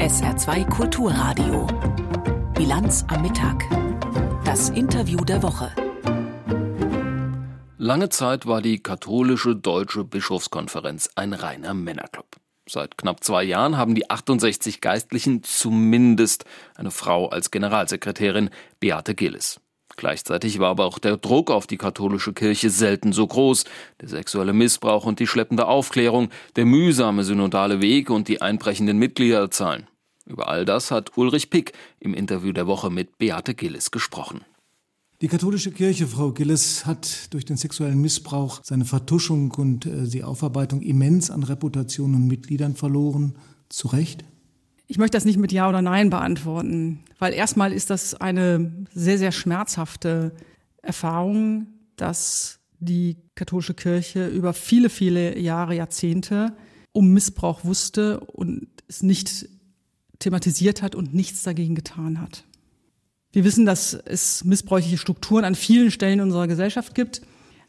SR2 0.00 0.68
Kulturradio 0.68 1.68
Bilanz 2.60 3.06
am 3.08 3.22
Mittag. 3.22 3.64
Das 4.44 4.68
Interview 4.68 5.24
der 5.24 5.42
Woche. 5.42 5.72
Lange 7.78 8.10
Zeit 8.10 8.44
war 8.44 8.60
die 8.60 8.82
katholische 8.82 9.56
deutsche 9.56 10.04
Bischofskonferenz 10.04 11.08
ein 11.14 11.32
reiner 11.32 11.72
Männerclub. 11.72 12.26
Seit 12.68 12.98
knapp 12.98 13.24
zwei 13.24 13.44
Jahren 13.44 13.78
haben 13.78 13.94
die 13.94 14.10
68 14.10 14.82
Geistlichen 14.82 15.42
zumindest 15.42 16.44
eine 16.74 16.90
Frau 16.90 17.30
als 17.30 17.50
Generalsekretärin, 17.50 18.50
Beate 18.78 19.14
Gillis. 19.14 19.58
Gleichzeitig 19.96 20.58
war 20.58 20.68
aber 20.68 20.84
auch 20.84 20.98
der 20.98 21.16
Druck 21.16 21.50
auf 21.50 21.66
die 21.66 21.78
katholische 21.78 22.34
Kirche 22.34 22.68
selten 22.68 23.14
so 23.14 23.26
groß. 23.26 23.64
Der 24.02 24.10
sexuelle 24.10 24.52
Missbrauch 24.52 25.06
und 25.06 25.18
die 25.18 25.26
schleppende 25.26 25.66
Aufklärung, 25.66 26.28
der 26.56 26.66
mühsame 26.66 27.24
synodale 27.24 27.80
Weg 27.80 28.10
und 28.10 28.28
die 28.28 28.42
einbrechenden 28.42 28.98
Mitgliederzahlen. 28.98 29.86
Über 30.30 30.48
all 30.48 30.64
das 30.64 30.92
hat 30.92 31.16
Ulrich 31.18 31.50
Pick 31.50 31.72
im 31.98 32.14
Interview 32.14 32.52
der 32.52 32.68
Woche 32.68 32.88
mit 32.88 33.18
Beate 33.18 33.52
Gillis 33.54 33.90
gesprochen. 33.90 34.42
Die 35.20 35.28
katholische 35.28 35.72
Kirche, 35.72 36.06
Frau 36.06 36.30
Gillis, 36.30 36.86
hat 36.86 37.34
durch 37.34 37.44
den 37.44 37.56
sexuellen 37.56 38.00
Missbrauch 38.00 38.60
seine 38.62 38.84
Vertuschung 38.84 39.50
und 39.50 39.86
äh, 39.86 40.06
die 40.06 40.22
Aufarbeitung 40.22 40.82
immens 40.82 41.30
an 41.30 41.42
Reputation 41.42 42.14
und 42.14 42.28
Mitgliedern 42.28 42.76
verloren. 42.76 43.34
Zu 43.68 43.88
Recht? 43.88 44.24
Ich 44.86 44.98
möchte 44.98 45.16
das 45.16 45.24
nicht 45.24 45.38
mit 45.38 45.52
Ja 45.52 45.68
oder 45.68 45.82
Nein 45.82 46.10
beantworten, 46.10 47.00
weil 47.18 47.34
erstmal 47.34 47.72
ist 47.72 47.90
das 47.90 48.14
eine 48.14 48.86
sehr, 48.94 49.18
sehr 49.18 49.32
schmerzhafte 49.32 50.32
Erfahrung, 50.80 51.66
dass 51.96 52.60
die 52.78 53.16
katholische 53.34 53.74
Kirche 53.74 54.28
über 54.28 54.54
viele, 54.54 54.88
viele 54.88 55.38
Jahre, 55.38 55.74
Jahrzehnte 55.74 56.56
um 56.92 57.12
Missbrauch 57.12 57.64
wusste 57.64 58.20
und 58.20 58.68
es 58.88 59.02
nicht 59.02 59.48
thematisiert 60.20 60.82
hat 60.82 60.94
und 60.94 61.12
nichts 61.12 61.42
dagegen 61.42 61.74
getan 61.74 62.20
hat. 62.20 62.44
Wir 63.32 63.44
wissen, 63.44 63.66
dass 63.66 63.94
es 63.94 64.44
missbräuchliche 64.44 64.98
Strukturen 64.98 65.44
an 65.44 65.54
vielen 65.54 65.90
Stellen 65.90 66.20
unserer 66.20 66.46
Gesellschaft 66.46 66.94
gibt, 66.94 67.22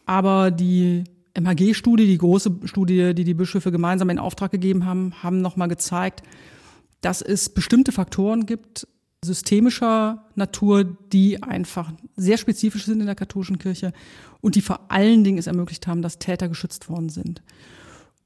aber 0.05 0.51
die 0.51 1.03
MHG-Studie, 1.39 2.07
die 2.07 2.17
große 2.17 2.59
Studie, 2.65 3.13
die 3.13 3.23
die 3.23 3.33
Bischöfe 3.33 3.71
gemeinsam 3.71 4.09
in 4.09 4.19
Auftrag 4.19 4.51
gegeben 4.51 4.85
haben, 4.85 5.13
haben 5.23 5.41
nochmal 5.41 5.67
gezeigt, 5.67 6.23
dass 7.01 7.21
es 7.21 7.49
bestimmte 7.49 7.91
Faktoren 7.91 8.45
gibt, 8.45 8.87
systemischer 9.23 10.25
Natur, 10.35 10.83
die 10.83 11.41
einfach 11.43 11.93
sehr 12.15 12.37
spezifisch 12.37 12.85
sind 12.85 12.99
in 12.99 13.05
der 13.05 13.15
katholischen 13.15 13.59
Kirche 13.59 13.93
und 14.41 14.55
die 14.55 14.61
vor 14.61 14.91
allen 14.91 15.23
Dingen 15.23 15.37
es 15.37 15.47
ermöglicht 15.47 15.85
haben, 15.87 16.01
dass 16.01 16.19
Täter 16.19 16.49
geschützt 16.49 16.89
worden 16.89 17.09
sind. 17.09 17.43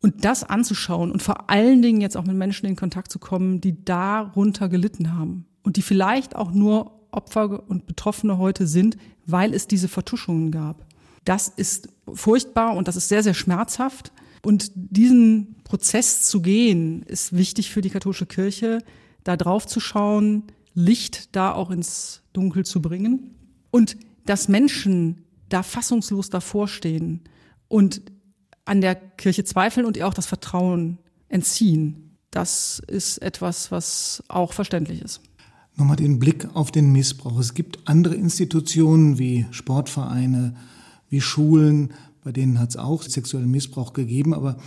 Und 0.06 0.24
das 0.24 0.44
anzuschauen 0.44 1.12
und 1.12 1.24
vor 1.24 1.50
allen 1.50 1.82
Dingen 1.82 2.00
jetzt 2.00 2.16
auch 2.16 2.26
mit 2.26 2.36
Menschen 2.36 2.68
in 2.68 2.76
Kontakt 2.76 3.12
zu 3.12 3.18
kommen, 3.18 3.60
die 3.60 3.84
darunter 3.84 4.70
gelitten 4.70 5.18
haben 5.18 5.48
und 5.64 5.78
die 5.78 5.82
vielleicht 5.82 6.36
auch 6.36 6.52
nur 6.52 6.92
Opfer 7.10 7.68
und 7.68 7.88
Betroffene 7.88 8.38
heute 8.38 8.68
sind, 8.68 8.98
weil 9.26 9.52
es 9.52 9.66
diese 9.66 9.88
Vertuschungen 9.88 10.52
gab. 10.52 10.86
Das 11.24 11.48
ist 11.48 11.90
furchtbar 12.14 12.76
und 12.76 12.88
das 12.88 12.98
ist 12.98 13.10
sehr, 13.10 13.24
sehr 13.24 13.34
schmerzhaft. 13.34 14.12
Und 14.44 14.74
diesen 14.76 15.56
Prozess 15.64 16.22
zu 16.22 16.40
gehen, 16.44 17.02
ist 17.02 17.36
wichtig 17.36 17.72
für 17.72 17.82
die 17.82 17.90
katholische 17.90 18.28
Kirche, 18.28 18.84
da 19.24 19.36
drauf 19.36 19.66
zu 19.66 19.80
schauen, 19.80 20.44
Licht 20.76 21.36
da 21.36 21.52
auch 21.52 21.72
ins 21.72 22.22
Dunkel 22.32 22.64
zu 22.64 22.80
bringen. 22.80 23.32
Und 23.72 23.98
dass 24.28 24.50
Menschen 24.50 25.24
da 25.50 25.64
fassungslos 25.64 26.30
davor 26.30 26.68
stehen 26.68 27.22
und 27.70 28.04
an 28.66 28.82
der 28.82 28.96
Kirche 28.96 29.44
zweifeln 29.44 29.86
und 29.86 29.98
ihr 29.98 30.08
auch 30.08 30.14
das 30.14 30.26
Vertrauen 30.26 30.98
entziehen. 31.30 32.18
Das 32.32 32.82
ist 32.88 33.20
etwas, 33.20 33.72
was 33.72 34.24
auch 34.28 34.54
verständlich 34.54 35.02
ist. 35.02 35.22
Nochmal 35.78 35.98
den 35.98 36.20
Blick 36.20 36.48
auf 36.54 36.72
den 36.72 36.92
Missbrauch. 36.92 37.40
Es 37.40 37.54
gibt 37.54 37.80
andere 37.86 38.16
Institutionen 38.16 39.20
wie 39.20 39.46
Sportvereine, 39.52 40.56
wie 41.10 41.22
Schulen, 41.22 41.94
bei 42.24 42.32
denen 42.32 42.60
hat 42.60 42.70
es 42.72 42.78
auch 42.78 43.04
sexuellen 43.04 43.52
Missbrauch 43.52 43.94
gegeben, 43.94 44.34
aber 44.34 44.58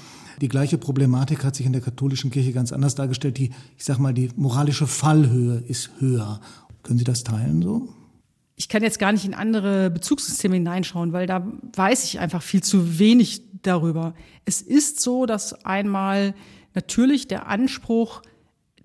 die 0.40 0.48
gleiche 0.48 0.78
Problematik 0.78 1.44
hat 1.44 1.56
sich 1.56 1.66
in 1.66 1.72
der 1.72 1.82
katholischen 1.82 2.30
Kirche 2.30 2.52
ganz 2.52 2.72
anders 2.72 2.94
dargestellt. 2.94 3.38
Die, 3.38 3.50
ich 3.76 3.84
sag 3.84 3.98
mal, 3.98 4.14
die 4.14 4.30
moralische 4.36 4.86
Fallhöhe 4.86 5.64
ist 5.66 5.90
höher. 5.98 6.40
Können 6.84 6.98
Sie 6.98 7.04
das 7.04 7.24
teilen 7.24 7.60
so? 7.60 7.88
Ich 8.54 8.68
kann 8.68 8.82
jetzt 8.82 8.98
gar 8.98 9.12
nicht 9.12 9.24
in 9.24 9.34
andere 9.34 9.90
Bezugssysteme 9.90 10.54
hineinschauen, 10.54 11.12
weil 11.12 11.26
da 11.26 11.46
weiß 11.74 12.04
ich 12.04 12.18
einfach 12.18 12.42
viel 12.42 12.62
zu 12.62 12.98
wenig 12.98 13.42
darüber. 13.62 14.14
Es 14.44 14.62
ist 14.62 15.00
so, 15.00 15.26
dass 15.26 15.64
einmal 15.64 16.34
natürlich 16.74 17.28
der 17.28 17.46
Anspruch 17.48 18.22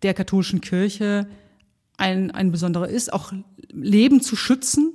der 0.02 0.14
katholischen 0.14 0.62
Kirche 0.62 1.28
ein, 1.98 2.32
ein 2.32 2.52
besonderer 2.52 2.90
ist, 2.90 3.14
auch 3.14 3.34
Leben 3.72 4.22
zu 4.22 4.36
schützen, 4.36 4.94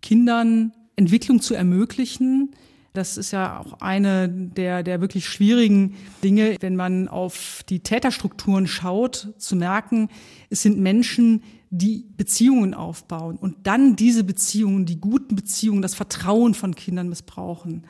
Kindern 0.00 0.72
Entwicklung 0.96 1.40
zu 1.40 1.54
ermöglichen, 1.54 2.54
das 2.92 3.16
ist 3.16 3.30
ja 3.30 3.58
auch 3.58 3.80
eine 3.80 4.28
der, 4.28 4.82
der 4.82 5.00
wirklich 5.00 5.26
schwierigen 5.26 5.96
Dinge, 6.22 6.56
wenn 6.60 6.76
man 6.76 7.08
auf 7.08 7.62
die 7.68 7.80
Täterstrukturen 7.80 8.66
schaut, 8.66 9.32
zu 9.38 9.56
merken, 9.56 10.10
es 10.50 10.62
sind 10.62 10.78
Menschen, 10.78 11.42
die 11.70 12.04
Beziehungen 12.18 12.74
aufbauen 12.74 13.36
und 13.36 13.66
dann 13.66 13.96
diese 13.96 14.24
Beziehungen, 14.24 14.84
die 14.84 15.00
guten 15.00 15.36
Beziehungen, 15.36 15.80
das 15.80 15.94
Vertrauen 15.94 16.52
von 16.52 16.74
Kindern 16.74 17.08
missbrauchen. 17.08 17.84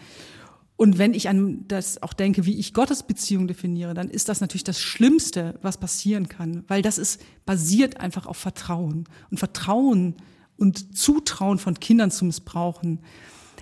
Und 0.82 0.98
wenn 0.98 1.14
ich 1.14 1.28
an 1.28 1.64
das 1.68 2.02
auch 2.02 2.12
denke, 2.12 2.44
wie 2.44 2.58
ich 2.58 2.74
Gottes 2.74 3.04
Beziehung 3.04 3.46
definiere, 3.46 3.94
dann 3.94 4.10
ist 4.10 4.28
das 4.28 4.40
natürlich 4.40 4.64
das 4.64 4.80
Schlimmste, 4.80 5.56
was 5.62 5.78
passieren 5.78 6.26
kann, 6.26 6.64
weil 6.66 6.82
das 6.82 6.98
ist 6.98 7.22
basiert 7.46 8.00
einfach 8.00 8.26
auf 8.26 8.36
Vertrauen. 8.36 9.04
Und 9.30 9.38
Vertrauen 9.38 10.16
und 10.56 10.98
Zutrauen 10.98 11.60
von 11.60 11.78
Kindern 11.78 12.10
zu 12.10 12.24
missbrauchen, 12.24 12.98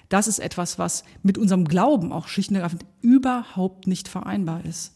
das 0.08 0.28
ist 0.28 0.38
etwas, 0.38 0.78
was 0.78 1.04
mit 1.22 1.36
unserem 1.36 1.66
Glauben 1.66 2.10
auch 2.10 2.26
schlicht 2.26 2.48
und 2.48 2.56
ergreifend 2.56 2.86
überhaupt 3.02 3.86
nicht 3.86 4.08
vereinbar 4.08 4.64
ist 4.64 4.94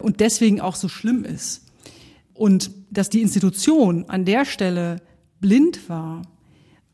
und 0.00 0.18
deswegen 0.18 0.60
auch 0.60 0.74
so 0.74 0.88
schlimm 0.88 1.24
ist. 1.24 1.64
Und 2.34 2.72
dass 2.90 3.08
die 3.08 3.22
Institution 3.22 4.06
an 4.08 4.24
der 4.24 4.46
Stelle 4.46 5.00
blind 5.40 5.88
war 5.88 6.22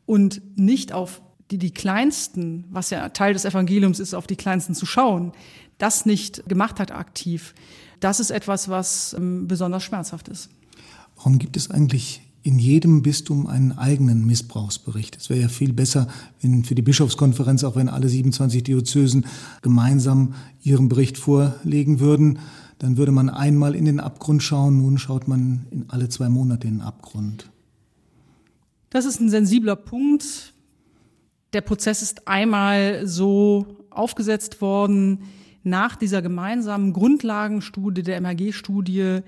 und 0.05 0.43
nicht 0.59 0.93
auf 0.93 1.23
die, 1.51 1.57
die 1.57 1.71
Kleinsten, 1.71 2.65
was 2.69 2.89
ja 2.89 3.09
Teil 3.09 3.33
des 3.33 3.45
Evangeliums 3.45 3.99
ist, 3.99 4.13
auf 4.13 4.27
die 4.27 4.35
Kleinsten 4.35 4.75
zu 4.75 4.85
schauen, 4.85 5.31
das 5.77 6.05
nicht 6.05 6.47
gemacht 6.47 6.79
hat 6.79 6.91
aktiv, 6.91 7.53
das 7.99 8.19
ist 8.19 8.31
etwas, 8.31 8.69
was 8.69 9.13
ähm, 9.13 9.47
besonders 9.47 9.83
schmerzhaft 9.83 10.27
ist. 10.27 10.49
Warum 11.15 11.37
gibt 11.39 11.57
es 11.57 11.69
eigentlich 11.69 12.21
in 12.43 12.57
jedem 12.57 13.01
Bistum 13.01 13.47
einen 13.47 13.73
eigenen 13.73 14.25
Missbrauchsbericht. 14.25 15.17
Es 15.17 15.29
wäre 15.29 15.41
ja 15.41 15.47
viel 15.49 15.73
besser, 15.73 16.07
wenn 16.41 16.63
für 16.63 16.75
die 16.75 16.81
Bischofskonferenz, 16.81 17.63
auch 17.63 17.75
wenn 17.75 17.89
alle 17.89 18.07
27 18.07 18.63
Diözesen 18.63 19.25
gemeinsam 19.61 20.33
ihren 20.63 20.87
Bericht 20.87 21.17
vorlegen 21.17 21.99
würden, 21.99 22.39
dann 22.77 22.95
würde 22.95 23.11
man 23.11 23.29
einmal 23.29 23.75
in 23.75 23.83
den 23.83 23.99
Abgrund 23.99 24.41
schauen, 24.41 24.77
nun 24.77 24.97
schaut 24.97 25.27
man 25.27 25.67
in 25.69 25.85
alle 25.89 26.07
zwei 26.07 26.29
Monate 26.29 26.67
in 26.67 26.75
den 26.75 26.81
Abgrund. 26.81 27.49
Das 28.89 29.05
ist 29.05 29.19
ein 29.19 29.29
sensibler 29.29 29.75
Punkt. 29.75 30.53
Der 31.53 31.61
Prozess 31.61 32.01
ist 32.01 32.27
einmal 32.27 33.07
so 33.07 33.77
aufgesetzt 33.89 34.61
worden 34.61 35.23
nach 35.63 35.95
dieser 35.95 36.21
gemeinsamen 36.21 36.93
Grundlagenstudie 36.93 38.03
der 38.03 38.21
MHG-Studie 38.21 39.19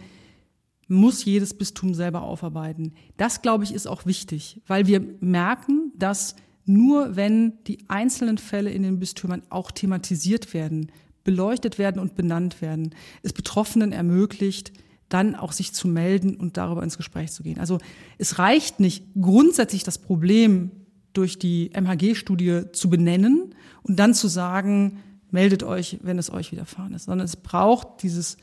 muss 0.88 1.24
jedes 1.24 1.54
Bistum 1.54 1.94
selber 1.94 2.24
aufarbeiten. 2.24 2.94
Das, 3.18 3.42
glaube 3.42 3.64
ich, 3.64 3.74
ist 3.74 3.88
auch 3.88 4.06
wichtig, 4.06 4.62
weil 4.68 4.88
wir 4.88 5.02
merken, 5.20 5.92
dass 5.96 6.36
nur 6.66 7.16
wenn 7.16 7.54
die 7.68 7.80
einzelnen 7.88 8.38
Fälle 8.38 8.72
in 8.72 8.84
den 8.84 9.00
Bistümern 9.00 9.42
auch 9.50 9.72
thematisiert 9.72 10.54
werden, 10.54 10.92
beleuchtet 11.24 11.78
werden 11.78 12.00
und 12.00 12.16
benannt 12.16 12.62
werden, 12.62 12.94
es 13.24 13.34
Betroffenen 13.34 13.92
ermöglicht, 13.92 14.74
dann 15.10 15.36
auch 15.36 15.52
sich 15.52 15.74
zu 15.74 15.88
melden 15.88 16.36
und 16.36 16.58
darüber 16.58 16.84
ins 16.84 16.98
Gespräch 16.98 17.32
zu 17.32 17.44
gehen. 17.44 17.60
Also 17.60 17.80
es 18.18 18.40
reicht 18.40 18.80
nicht, 18.80 19.06
grundsätzlich 19.20 19.84
das 19.84 19.98
Problem 19.98 20.72
durch 21.14 21.40
die 21.40 21.72
MHG-Studie 21.74 22.64
zu 22.72 22.90
benennen 22.90 23.56
und 23.84 24.00
dann 24.00 24.14
zu 24.14 24.28
sagen, 24.28 25.00
meldet 25.32 25.64
euch, 25.64 25.98
wenn 26.02 26.18
es 26.18 26.32
euch 26.32 26.52
widerfahren 26.52 26.94
ist, 26.94 27.06
sondern 27.06 27.26
es 27.26 27.36
braucht 27.36 28.04
dieses 28.04 28.38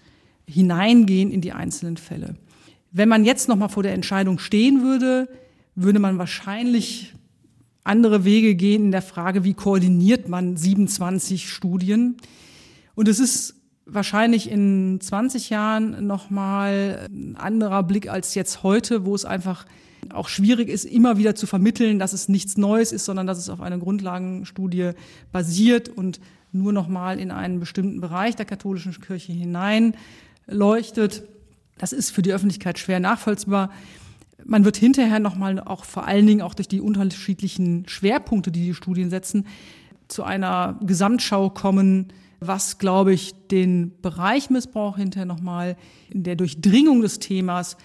hineingehen 0.47 1.31
in 1.31 1.41
die 1.41 1.53
einzelnen 1.53 1.97
Fälle. 1.97 2.37
Wenn 2.91 3.09
man 3.09 3.25
jetzt 3.25 3.49
noch 3.49 3.57
mal 3.57 3.69
vor 3.69 3.83
der 3.83 3.93
Entscheidung 3.93 4.39
stehen 4.39 4.83
würde, 4.83 5.29
würde 5.75 5.99
man 5.99 6.19
wahrscheinlich 6.19 7.15
andere 7.85 8.25
Wege 8.25 8.55
gehen 8.55 8.87
in 8.87 8.91
der 8.91 9.03
Frage, 9.03 9.45
wie 9.45 9.55
koordiniert 9.55 10.29
man 10.29 10.57
27 10.57 11.51
Studien. 11.51 12.17
Und 12.95 13.09
es 13.09 13.21
ist 13.21 13.55
wahrscheinlich 13.87 14.51
in 14.51 15.01
20 15.01 15.51
Jahren 15.51 16.07
noch 16.07 16.31
mal 16.31 17.07
ein 17.11 17.37
anderer 17.37 17.83
Blick 17.83 18.09
als 18.11 18.35
jetzt 18.35 18.63
heute, 18.63 19.07
wo 19.07 19.15
es 19.15 19.25
einfach 19.25 19.67
auch 20.11 20.29
schwierig 20.29 20.69
ist, 20.69 20.85
immer 20.85 21.19
wieder 21.19 21.35
zu 21.35 21.47
vermitteln, 21.47 21.99
dass 21.99 22.13
es 22.13 22.29
nichts 22.29 22.57
Neues 22.57 22.93
ist, 22.93 23.05
sondern 23.05 23.27
dass 23.27 23.39
es 23.39 23.49
auf 23.49 23.61
einer 23.61 23.79
Grundlagenstudie 23.79 24.93
basiert 25.33 25.89
und 25.89 26.21
nur 26.53 26.73
noch 26.73 26.89
mal 26.89 27.19
in 27.19 27.31
einen 27.31 27.61
bestimmten 27.61 28.01
Bereich 28.01 28.37
der 28.37 28.47
katholischen 28.47 28.99
Kirche 29.01 29.33
hinein 29.33 29.95
leuchtet. 30.47 31.25
Das 31.77 31.93
ist 31.93 32.11
für 32.11 32.23
die 32.23 32.33
Öffentlichkeit 32.33 32.79
schwer 32.79 33.01
nachvollziehbar. 33.01 33.71
Man 34.45 34.65
wird 34.65 34.77
hinterher 34.77 35.21
nochmal 35.21 35.61
auch 35.61 35.85
vor 35.85 36.07
allen 36.07 36.27
Dingen 36.27 36.43
auch 36.43 36.55
durch 36.55 36.69
die 36.69 36.81
unterschiedlichen 36.81 37.89
Schwerpunkte, 37.89 38.51
die 38.51 38.65
die 38.65 38.75
Studien 38.75 39.11
setzen, 39.11 39.47
zu 40.09 40.25
einer 40.25 40.79
Gesamtschau 40.83 41.51
kommen, 41.51 42.09
was, 42.41 42.79
glaube 42.79 43.13
ich, 43.13 43.35
den 43.51 43.93
Bereich 44.01 44.49
Missbrauch 44.49 44.97
hinterher 44.97 45.27
nochmal 45.27 45.77
in 46.09 46.23
der 46.23 46.37
Durchdringung 46.37 47.03
des 47.03 47.19
Themas 47.19 47.77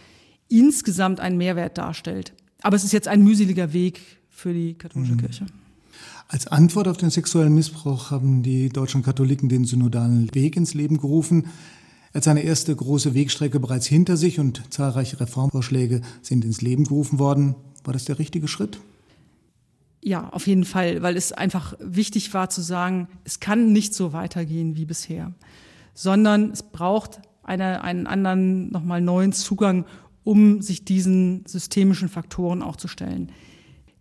insgesamt 0.53 1.19
einen 1.19 1.37
Mehrwert 1.37 1.77
darstellt. 1.77 2.33
Aber 2.61 2.75
es 2.75 2.83
ist 2.83 2.93
jetzt 2.93 3.07
ein 3.07 3.23
mühseliger 3.23 3.73
Weg 3.73 3.99
für 4.29 4.53
die 4.53 4.75
katholische 4.75 5.13
mhm. 5.13 5.17
Kirche. 5.17 5.45
Als 6.27 6.47
Antwort 6.47 6.87
auf 6.87 6.97
den 6.97 7.09
sexuellen 7.09 7.53
Missbrauch 7.53 8.11
haben 8.11 8.43
die 8.43 8.69
deutschen 8.69 9.03
Katholiken 9.03 9.49
den 9.49 9.65
synodalen 9.65 10.33
Weg 10.33 10.55
ins 10.55 10.73
Leben 10.73 10.97
gerufen. 10.97 11.47
Er 12.11 12.17
hat 12.17 12.23
seine 12.23 12.41
erste 12.41 12.75
große 12.75 13.13
Wegstrecke 13.13 13.59
bereits 13.59 13.87
hinter 13.87 14.17
sich 14.17 14.39
und 14.39 14.71
zahlreiche 14.71 15.19
Reformvorschläge 15.19 16.01
sind 16.21 16.45
ins 16.45 16.61
Leben 16.61 16.85
gerufen 16.85 17.19
worden. 17.19 17.55
War 17.83 17.93
das 17.93 18.05
der 18.05 18.19
richtige 18.19 18.47
Schritt? 18.47 18.79
Ja, 20.01 20.29
auf 20.29 20.47
jeden 20.47 20.65
Fall, 20.65 21.01
weil 21.01 21.17
es 21.17 21.31
einfach 21.31 21.75
wichtig 21.79 22.33
war 22.33 22.49
zu 22.49 22.61
sagen, 22.61 23.07
es 23.23 23.39
kann 23.39 23.71
nicht 23.71 23.93
so 23.93 24.13
weitergehen 24.13 24.75
wie 24.75 24.85
bisher, 24.85 25.33
sondern 25.93 26.51
es 26.51 26.61
braucht 26.61 27.21
eine, 27.43 27.83
einen 27.83 28.07
anderen, 28.07 28.69
nochmal 28.69 29.01
neuen 29.01 29.33
Zugang, 29.33 29.85
um 30.23 30.61
sich 30.61 30.85
diesen 30.85 31.45
systemischen 31.45 32.09
Faktoren 32.09 32.61
auch 32.61 32.75
zu 32.75 32.87
stellen. 32.87 33.31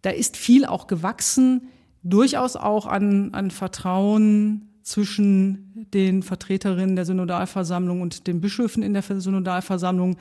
Da 0.03 0.11
ist 0.11 0.37
viel 0.37 0.65
auch 0.65 0.87
gewachsen, 0.87 1.69
durchaus 2.03 2.57
auch 2.57 2.87
an, 2.87 3.33
an 3.35 3.51
Vertrauen 3.51 4.69
zwischen 4.83 5.87
den 5.95 6.23
Vertreterinnen 6.23 6.97
der 6.97 7.05
Synodalversammlung 7.05 8.01
und 8.01 8.27
den 8.27 8.41
Bischöfen 8.41 8.83
in 8.83 8.95
der 8.95 9.03
Synodalversammlung. 9.03 10.17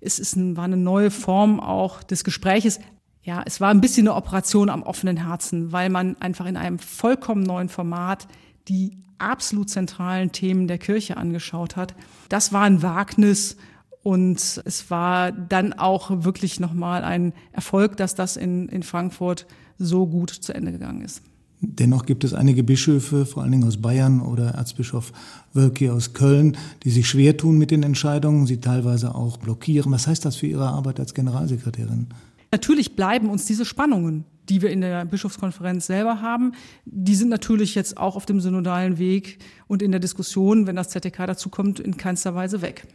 Es 0.00 0.18
ist 0.18 0.36
ein, 0.36 0.56
war 0.56 0.64
eine 0.64 0.76
neue 0.76 1.10
Form 1.10 1.58
auch 1.60 2.02
des 2.02 2.22
Gespräches. 2.22 2.78
Ja, 3.22 3.42
es 3.44 3.60
war 3.60 3.70
ein 3.70 3.80
bisschen 3.80 4.06
eine 4.06 4.16
Operation 4.16 4.68
am 4.68 4.82
offenen 4.82 5.16
Herzen, 5.16 5.72
weil 5.72 5.88
man 5.88 6.16
einfach 6.20 6.46
in 6.46 6.56
einem 6.56 6.78
vollkommen 6.78 7.42
neuen 7.42 7.68
Format 7.68 8.28
die 8.68 8.98
absolut 9.18 9.70
zentralen 9.70 10.32
Themen 10.32 10.68
der 10.68 10.78
Kirche 10.78 11.16
angeschaut 11.16 11.76
hat. 11.76 11.94
Das 12.28 12.52
war 12.52 12.62
ein 12.62 12.82
Wagnis 12.82 13.56
und 14.04 14.62
es 14.66 14.90
war 14.90 15.32
dann 15.32 15.72
auch 15.72 16.24
wirklich 16.24 16.60
nochmal 16.60 17.02
ein 17.02 17.32
Erfolg, 17.52 17.96
dass 17.96 18.14
das 18.14 18.36
in, 18.36 18.68
in 18.68 18.82
Frankfurt 18.82 19.46
so 19.78 20.06
gut 20.06 20.30
zu 20.30 20.54
Ende 20.54 20.72
gegangen 20.72 21.00
ist. 21.00 21.22
Dennoch 21.62 22.04
gibt 22.04 22.22
es 22.22 22.34
einige 22.34 22.62
Bischöfe, 22.62 23.24
vor 23.24 23.42
allen 23.42 23.52
Dingen 23.52 23.64
aus 23.64 23.78
Bayern 23.78 24.20
oder 24.20 24.50
Erzbischof 24.50 25.12
Wölki 25.54 25.88
aus 25.88 26.12
Köln, 26.12 26.58
die 26.82 26.90
sich 26.90 27.08
schwer 27.08 27.38
tun 27.38 27.56
mit 27.56 27.70
den 27.70 27.82
Entscheidungen, 27.82 28.46
sie 28.46 28.60
teilweise 28.60 29.14
auch 29.14 29.38
blockieren. 29.38 29.90
Was 29.90 30.06
heißt 30.06 30.22
das 30.26 30.36
für 30.36 30.46
Ihre 30.48 30.68
Arbeit 30.68 31.00
als 31.00 31.14
Generalsekretärin? 31.14 32.08
Natürlich 32.52 32.96
bleiben 32.96 33.30
uns 33.30 33.46
diese 33.46 33.64
Spannungen, 33.64 34.26
die 34.50 34.60
wir 34.60 34.70
in 34.70 34.82
der 34.82 35.06
Bischofskonferenz 35.06 35.86
selber 35.86 36.20
haben, 36.20 36.52
die 36.84 37.14
sind 37.14 37.30
natürlich 37.30 37.74
jetzt 37.74 37.96
auch 37.96 38.16
auf 38.16 38.26
dem 38.26 38.40
synodalen 38.42 38.98
Weg 38.98 39.38
und 39.66 39.80
in 39.80 39.92
der 39.92 40.00
Diskussion, 40.00 40.66
wenn 40.66 40.76
das 40.76 40.90
ZDK 40.90 41.26
dazu 41.26 41.48
kommt, 41.48 41.80
in 41.80 41.96
keinster 41.96 42.34
Weise 42.34 42.60
weg. 42.60 42.86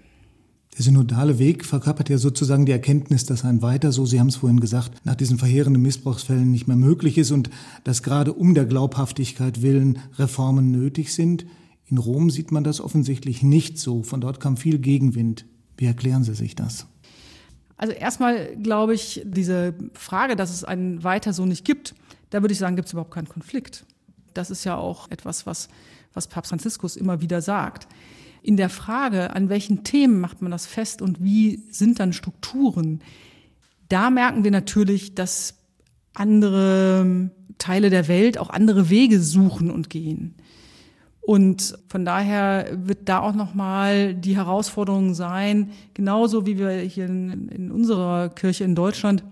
Der 0.79 0.85
synodale 0.85 1.39
Weg 1.39 1.65
verkörpert 1.65 2.07
ja 2.07 2.17
sozusagen 2.17 2.65
die 2.65 2.71
Erkenntnis, 2.71 3.25
dass 3.25 3.43
ein 3.43 3.61
weiter, 3.61 3.91
so 3.91 4.05
Sie 4.05 4.17
haben 4.17 4.29
es 4.29 4.37
vorhin 4.37 4.61
gesagt, 4.61 4.93
nach 5.03 5.15
diesen 5.15 5.37
verheerenden 5.37 5.81
Missbrauchsfällen 5.81 6.49
nicht 6.49 6.67
mehr 6.67 6.77
möglich 6.77 7.17
ist 7.17 7.31
und 7.31 7.49
dass 7.83 8.01
gerade 8.01 8.31
um 8.31 8.53
der 8.53 8.65
Glaubhaftigkeit 8.65 9.61
willen 9.61 9.99
Reformen 10.17 10.71
nötig 10.71 11.13
sind. 11.13 11.45
In 11.87 11.97
Rom 11.97 12.29
sieht 12.29 12.53
man 12.53 12.63
das 12.63 12.79
offensichtlich 12.79 13.43
nicht 13.43 13.77
so. 13.77 14.03
Von 14.03 14.21
dort 14.21 14.39
kam 14.39 14.55
viel 14.55 14.79
Gegenwind. 14.79 15.43
Wie 15.75 15.83
erklären 15.83 16.23
Sie 16.23 16.33
sich 16.33 16.55
das? 16.55 16.87
Also 17.75 17.91
erstmal 17.91 18.55
glaube 18.55 18.93
ich, 18.93 19.21
diese 19.25 19.73
Frage, 19.91 20.37
dass 20.37 20.49
es 20.49 20.63
einen 20.63 21.03
weiter 21.03 21.33
so 21.33 21.45
nicht 21.45 21.65
gibt, 21.65 21.93
da 22.29 22.41
würde 22.41 22.53
ich 22.53 22.57
sagen, 22.57 22.77
gibt 22.77 22.85
es 22.85 22.93
überhaupt 22.93 23.13
keinen 23.13 23.27
Konflikt. 23.27 23.85
Das 24.33 24.49
ist 24.49 24.63
ja 24.63 24.77
auch 24.77 25.11
etwas, 25.11 25.45
was, 25.45 25.67
was 26.13 26.27
Papst 26.27 26.51
Franziskus 26.51 26.95
immer 26.95 27.19
wieder 27.19 27.41
sagt. 27.41 27.85
In 28.41 28.58
der 28.58 28.69
Frage, 28.69 29.36
an 29.36 29.49
welchen 29.49 29.84
Themen 29.84 30.19
macht 30.19 30.41
man 30.41 30.52
das 30.52 30.65
fest 30.65 31.02
und 31.02 31.23
wie 31.23 31.63
sind 31.71 31.99
dann 31.99 32.13
Strukturen, 32.13 33.02
da 33.89 34.10
merken 34.10 34.43
wir 34.43 34.52
natürlich, 34.52 35.15
dass 35.15 35.56
andere 36.13 37.32
Teile 37.58 37.89
der 37.89 38.08
Welt 38.08 38.38
auch 38.38 38.49
andere 38.49 38.89
Wege 38.89 39.19
suchen 39.19 39.69
und 39.69 39.89
gehen. 39.89 40.36
Und 41.21 41.78
von 41.88 42.06
daher 42.06 42.69
wird 42.88 43.08
da 43.08 43.19
auch 43.19 43.36
nochmal 43.36 44.15
die 44.15 44.36
Herausforderung 44.36 45.13
sein, 45.13 45.71
genauso 45.93 46.47
wie 46.47 46.58
wir 46.58 46.71
hier 46.71 47.06
in, 47.06 47.49
in, 47.49 47.71
unserer 47.71 48.30
Kirche 48.30 48.63
in 48.63 48.73
Deutschland 48.73 49.23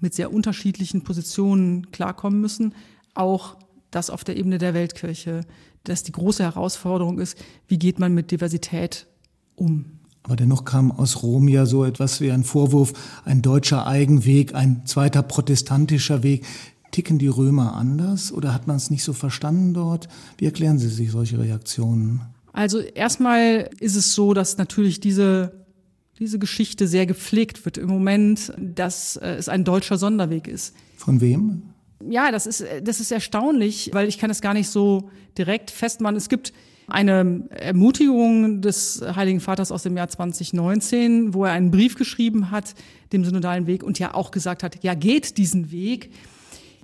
mit 0.00 0.14
sehr 0.14 0.32
unterschiedlichen 0.32 1.04
Positionen 1.04 1.90
klarkommen 1.90 2.40
müssen, 2.40 2.74
auch 3.12 3.56
das 3.90 4.08
auf 4.08 4.24
der 4.24 4.36
Ebene 4.38 4.56
der 4.56 4.72
Weltkirche, 4.72 5.42
dass 5.84 6.02
die 6.02 6.12
große 6.12 6.42
Herausforderung 6.42 7.18
ist, 7.18 7.36
wie 7.68 7.78
geht 7.78 7.98
man 7.98 8.14
mit 8.14 8.30
Diversität 8.30 9.06
um. 9.56 10.00
Aber 10.22 10.36
dennoch 10.36 10.64
kam 10.64 10.92
aus 10.92 11.22
Rom 11.22 11.48
ja 11.48 11.64
so 11.64 11.84
etwas 11.84 12.20
wie 12.20 12.30
ein 12.30 12.44
Vorwurf, 12.44 12.92
ein 13.24 13.42
deutscher 13.42 13.86
Eigenweg, 13.86 14.54
ein 14.54 14.84
zweiter 14.84 15.22
protestantischer 15.22 16.22
Weg. 16.22 16.44
Ticken 16.90 17.18
die 17.18 17.28
Römer 17.28 17.74
anders 17.74 18.32
oder 18.32 18.52
hat 18.52 18.66
man 18.66 18.76
es 18.76 18.90
nicht 18.90 19.04
so 19.04 19.12
verstanden 19.12 19.74
dort? 19.74 20.08
Wie 20.38 20.44
erklären 20.44 20.78
Sie 20.78 20.88
sich 20.88 21.10
solche 21.12 21.38
Reaktionen? 21.38 22.22
Also 22.52 22.80
erstmal 22.80 23.70
ist 23.78 23.94
es 23.94 24.14
so, 24.14 24.34
dass 24.34 24.58
natürlich 24.58 25.00
diese 25.00 25.60
diese 26.20 26.38
Geschichte 26.38 26.86
sehr 26.86 27.06
gepflegt 27.06 27.64
wird 27.64 27.78
im 27.78 27.88
Moment, 27.88 28.52
dass 28.58 29.16
äh, 29.16 29.36
es 29.36 29.48
ein 29.48 29.64
deutscher 29.64 29.96
Sonderweg 29.96 30.46
ist. 30.46 30.74
Von 30.96 31.22
wem? 31.22 31.62
Ja, 32.08 32.30
das 32.30 32.46
ist, 32.46 32.64
das 32.82 33.00
ist 33.00 33.10
erstaunlich, 33.10 33.90
weil 33.92 34.08
ich 34.08 34.18
kann 34.18 34.30
es 34.30 34.40
gar 34.40 34.54
nicht 34.54 34.68
so 34.68 35.10
direkt 35.36 35.70
festmachen. 35.70 36.16
Es 36.16 36.28
gibt 36.28 36.52
eine 36.90 37.44
Ermutigung 37.50 38.62
des 38.62 39.02
Heiligen 39.14 39.40
Vaters 39.40 39.70
aus 39.70 39.82
dem 39.82 39.96
Jahr 39.96 40.08
2019, 40.08 41.34
wo 41.34 41.44
er 41.44 41.52
einen 41.52 41.70
Brief 41.70 41.94
geschrieben 41.94 42.50
hat, 42.50 42.74
dem 43.12 43.24
synodalen 43.24 43.66
Weg, 43.66 43.82
und 43.82 43.98
ja 43.98 44.14
auch 44.14 44.30
gesagt 44.30 44.62
hat, 44.62 44.82
ja, 44.82 44.94
geht 44.94 45.38
diesen 45.38 45.70
Weg. 45.70 46.10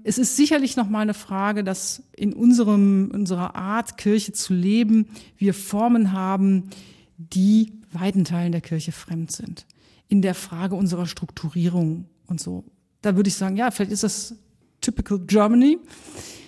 Es 0.05 0.19
ist 0.19 0.37
sicherlich 0.37 0.77
noch 0.77 0.89
mal 0.89 1.01
eine 1.01 1.15
Frage, 1.15 1.65
dass 1.65 2.05
in 2.15 2.33
unserem, 2.33 3.11
unserer 3.13 3.57
Art, 3.57 3.99
Kirche 3.99 4.33
zu 4.33 4.55
leben, 4.55 5.09
wir 5.37 5.53
Formen 5.53 6.13
haben, 6.13 6.71
die 7.19 7.73
weiten 7.91 8.25
Teilen 8.25 8.53
der 8.53 8.61
Kirche 8.61 8.93
fremd 8.93 9.33
sind. 9.33 9.67
In 10.09 10.23
der 10.23 10.35
Frage 10.35 10.77
unserer 10.77 11.07
Strukturierung 11.07 12.05
und 12.29 12.41
so. 12.41 12.65
Da 13.03 13.17
würde 13.17 13.29
ich 13.29 13.35
sagen, 13.35 13.57
ja, 13.57 13.71
vielleicht 13.73 13.91
ist 13.91 14.05
das 14.05 14.37
typical 14.87 15.18
Germany. 15.18 15.79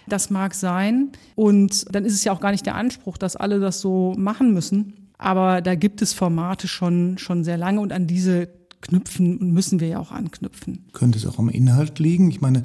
Das 0.06 0.30
mag 0.30 0.54
sein. 0.54 1.10
Und 1.34 1.94
dann 1.94 2.04
ist 2.04 2.14
es 2.14 2.24
ja 2.24 2.32
auch 2.32 2.40
gar 2.40 2.52
nicht 2.52 2.64
der 2.64 2.76
Anspruch, 2.76 3.18
dass 3.18 3.36
alle 3.36 3.60
das 3.60 3.80
so 3.80 4.14
machen 4.16 4.54
müssen. 4.54 4.94
Aber 5.18 5.60
da 5.60 5.74
gibt 5.74 6.00
es 6.00 6.12
Formate 6.12 6.68
schon, 6.68 7.18
schon 7.18 7.44
sehr 7.44 7.58
lange 7.58 7.80
und 7.80 7.92
an 7.92 8.06
diese 8.06 8.48
knüpfen 8.80 9.38
und 9.38 9.52
müssen 9.52 9.80
wir 9.80 9.88
ja 9.88 9.98
auch 9.98 10.12
anknüpfen. 10.12 10.84
Könnte 10.92 11.18
es 11.18 11.26
auch 11.26 11.40
am 11.40 11.48
Inhalt 11.48 11.98
liegen? 11.98 12.30
Ich 12.30 12.40
meine, 12.40 12.62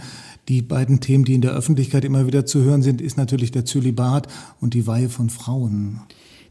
die 0.48 0.62
beiden 0.62 1.00
Themen, 1.00 1.26
die 1.26 1.34
in 1.34 1.42
der 1.42 1.54
Öffentlichkeit 1.54 2.06
immer 2.06 2.28
wieder 2.28 2.46
zu 2.46 2.62
hören 2.62 2.84
sind, 2.84 3.02
ist 3.02 3.18
natürlich 3.18 3.50
der 3.50 3.66
Zölibat 3.66 4.28
und 4.62 4.76
die 4.76 4.86
Weihe 4.86 5.10
von 5.10 5.32
Frauen. 5.32 6.02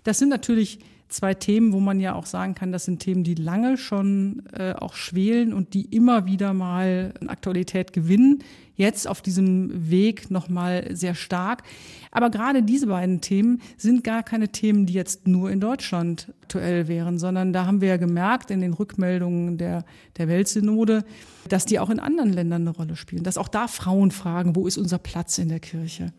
Das 0.02 0.18
sind 0.18 0.30
natürlich 0.30 0.80
zwei 1.12 1.34
Themen, 1.34 1.72
wo 1.72 1.80
man 1.80 2.00
ja 2.00 2.14
auch 2.14 2.26
sagen 2.26 2.54
kann, 2.54 2.72
das 2.72 2.84
sind 2.84 3.00
Themen, 3.00 3.24
die 3.24 3.34
lange 3.34 3.76
schon 3.76 4.42
äh, 4.52 4.72
auch 4.72 4.94
schwelen 4.94 5.52
und 5.52 5.74
die 5.74 5.84
immer 5.84 6.26
wieder 6.26 6.52
mal 6.54 7.12
an 7.20 7.28
Aktualität 7.28 7.92
gewinnen. 7.92 8.42
Jetzt 8.74 9.06
auf 9.06 9.20
diesem 9.20 9.90
Weg 9.90 10.30
nochmal 10.30 10.88
sehr 10.96 11.14
stark. 11.14 11.62
Aber 12.10 12.30
gerade 12.30 12.62
diese 12.62 12.86
beiden 12.86 13.20
Themen 13.20 13.60
sind 13.76 14.02
gar 14.02 14.22
keine 14.22 14.48
Themen, 14.48 14.86
die 14.86 14.94
jetzt 14.94 15.28
nur 15.28 15.50
in 15.50 15.60
Deutschland 15.60 16.32
aktuell 16.42 16.88
wären, 16.88 17.18
sondern 17.18 17.52
da 17.52 17.66
haben 17.66 17.80
wir 17.80 17.88
ja 17.88 17.96
gemerkt 17.98 18.50
in 18.50 18.60
den 18.60 18.72
Rückmeldungen 18.72 19.58
der, 19.58 19.84
der 20.16 20.28
Weltsynode, 20.28 21.04
dass 21.48 21.66
die 21.66 21.78
auch 21.78 21.90
in 21.90 22.00
anderen 22.00 22.32
Ländern 22.32 22.62
eine 22.62 22.76
Rolle 22.76 22.96
spielen. 22.96 23.22
Dass 23.22 23.38
auch 23.38 23.48
da 23.48 23.68
Frauen 23.68 24.10
fragen, 24.10 24.56
wo 24.56 24.66
ist 24.66 24.78
unser 24.78 24.98
Platz 24.98 25.38
in 25.38 25.48
der 25.48 25.60
Kirche? 25.60 26.12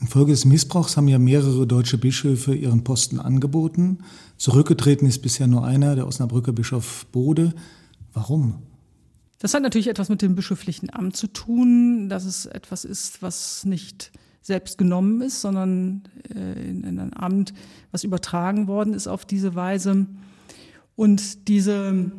Infolge 0.00 0.32
des 0.32 0.44
Missbrauchs 0.44 0.96
haben 0.96 1.08
ja 1.08 1.18
mehrere 1.18 1.66
deutsche 1.66 1.98
Bischöfe 1.98 2.54
ihren 2.54 2.84
Posten 2.84 3.18
angeboten. 3.18 3.98
Zurückgetreten 4.36 5.08
ist 5.08 5.20
bisher 5.20 5.48
nur 5.48 5.64
einer, 5.64 5.96
der 5.96 6.06
Osnabrücker 6.06 6.52
Bischof 6.52 7.06
Bode. 7.10 7.52
Warum? 8.12 8.62
Das 9.40 9.54
hat 9.54 9.62
natürlich 9.62 9.88
etwas 9.88 10.08
mit 10.08 10.22
dem 10.22 10.34
bischöflichen 10.34 10.92
Amt 10.92 11.16
zu 11.16 11.26
tun, 11.28 12.08
dass 12.08 12.24
es 12.24 12.46
etwas 12.46 12.84
ist, 12.84 13.22
was 13.22 13.64
nicht 13.64 14.12
selbst 14.40 14.78
genommen 14.78 15.20
ist, 15.20 15.40
sondern 15.40 16.02
äh, 16.34 16.68
in, 16.68 16.84
in 16.84 16.98
ein 16.98 17.14
Amt, 17.14 17.52
was 17.90 18.04
übertragen 18.04 18.66
worden 18.66 18.94
ist 18.94 19.08
auf 19.08 19.24
diese 19.24 19.54
Weise. 19.54 20.06
Und 20.96 21.48
diese, 21.48 22.10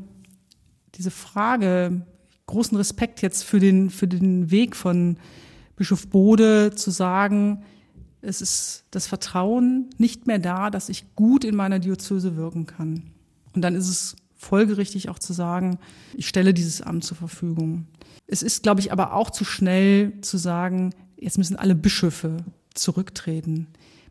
diese 0.95 1.11
Frage, 1.11 2.05
großen 2.45 2.77
Respekt 2.77 3.21
jetzt 3.21 3.43
für 3.43 3.59
den, 3.59 3.89
für 3.89 4.07
den 4.07 4.51
Weg 4.51 4.75
von 4.75 5.17
Bischof 5.79 6.07
Bode 6.07 6.75
zu 6.75 6.91
sagen, 6.91 7.63
es 8.21 8.41
ist 8.41 8.83
das 8.91 9.07
Vertrauen 9.07 9.89
nicht 9.97 10.27
mehr 10.27 10.37
da, 10.37 10.69
dass 10.69 10.89
ich 10.89 11.15
gut 11.15 11.45
in 11.45 11.55
meiner 11.55 11.79
Diözese 11.79 12.35
wirken 12.35 12.65
kann. 12.65 13.11
Und 13.53 13.61
dann 13.61 13.75
ist 13.75 13.87
es 13.87 14.17
folgerichtig 14.35 15.07
auch 15.07 15.19
zu 15.19 15.31
sagen, 15.31 15.79
ich 16.13 16.27
stelle 16.27 16.53
dieses 16.53 16.81
Amt 16.81 17.05
zur 17.05 17.15
Verfügung. 17.15 17.87
Es 18.27 18.43
ist, 18.43 18.61
glaube 18.61 18.81
ich, 18.81 18.91
aber 18.91 19.13
auch 19.13 19.29
zu 19.29 19.45
schnell 19.45 20.19
zu 20.19 20.37
sagen, 20.37 20.93
jetzt 21.17 21.37
müssen 21.37 21.55
alle 21.55 21.75
Bischöfe 21.75 22.37
zurücktreten. 22.73 23.67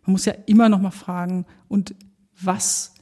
Man 0.06 0.12
muss 0.12 0.24
ja 0.24 0.32
immer 0.46 0.70
noch 0.70 0.80
mal 0.80 0.90
fragen, 0.90 1.44
und 1.68 1.94
was 2.40 2.94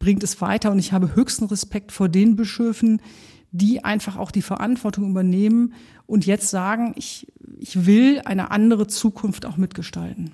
bringt 0.00 0.24
es 0.24 0.40
weiter? 0.40 0.72
Und 0.72 0.80
ich 0.80 0.92
habe 0.92 1.14
höchsten 1.14 1.44
Respekt 1.44 1.92
vor 1.92 2.08
den 2.08 2.34
Bischöfen, 2.34 3.00
die 3.56 3.84
einfach 3.84 4.16
auch 4.16 4.30
die 4.30 4.42
Verantwortung 4.42 5.10
übernehmen 5.10 5.74
und 6.06 6.26
jetzt 6.26 6.50
sagen, 6.50 6.92
ich, 6.96 7.26
ich 7.58 7.86
will 7.86 8.20
eine 8.24 8.50
andere 8.50 8.86
Zukunft 8.86 9.46
auch 9.46 9.56
mitgestalten. 9.56 10.30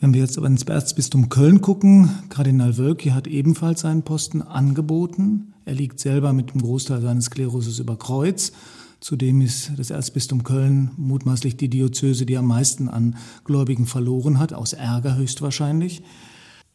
Wenn 0.00 0.14
wir 0.14 0.20
jetzt 0.20 0.38
aber 0.38 0.46
ins 0.46 0.62
Erzbistum 0.62 1.28
Köln 1.28 1.60
gucken, 1.60 2.10
Kardinal 2.28 2.78
Wölki 2.78 3.10
hat 3.10 3.26
ebenfalls 3.26 3.80
seinen 3.80 4.04
Posten 4.04 4.42
angeboten. 4.42 5.54
Er 5.64 5.74
liegt 5.74 5.98
selber 5.98 6.32
mit 6.32 6.54
dem 6.54 6.62
Großteil 6.62 7.00
seines 7.00 7.30
Klerus 7.30 7.78
über 7.80 7.98
Kreuz. 7.98 8.52
Zudem 9.00 9.40
ist 9.40 9.72
das 9.76 9.90
Erzbistum 9.90 10.44
Köln 10.44 10.92
mutmaßlich 10.96 11.56
die 11.56 11.68
Diözese, 11.68 12.26
die 12.26 12.36
am 12.36 12.46
meisten 12.46 12.88
an 12.88 13.16
Gläubigen 13.44 13.86
verloren 13.86 14.38
hat, 14.38 14.52
aus 14.52 14.72
Ärger 14.72 15.16
höchstwahrscheinlich. 15.16 16.02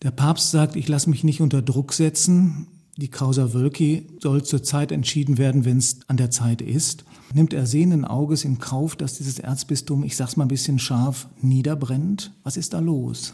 Der 0.01 0.11
Papst 0.11 0.51
sagt, 0.51 0.75
ich 0.75 0.89
lasse 0.89 1.09
mich 1.09 1.23
nicht 1.23 1.41
unter 1.41 1.61
Druck 1.61 1.93
setzen. 1.93 2.67
Die 2.97 3.09
Causa 3.09 3.53
Wölki 3.53 4.07
soll 4.19 4.43
zur 4.43 4.61
Zeit 4.61 4.91
entschieden 4.91 5.39
werden, 5.39 5.65
wenn 5.65 5.77
es 5.77 6.01
an 6.07 6.17
der 6.17 6.29
Zeit 6.29 6.61
ist. 6.61 7.05
Nimmt 7.33 7.53
er 7.53 7.65
sehenden 7.65 8.05
Auges 8.05 8.45
in 8.45 8.59
Kauf, 8.59 8.95
dass 8.95 9.17
dieses 9.17 9.39
Erzbistum, 9.39 10.03
ich 10.03 10.15
sag's 10.15 10.37
mal 10.37 10.45
ein 10.45 10.49
bisschen 10.49 10.77
scharf, 10.77 11.27
niederbrennt? 11.41 12.31
Was 12.43 12.55
ist 12.55 12.73
da 12.73 12.79
los? 12.79 13.33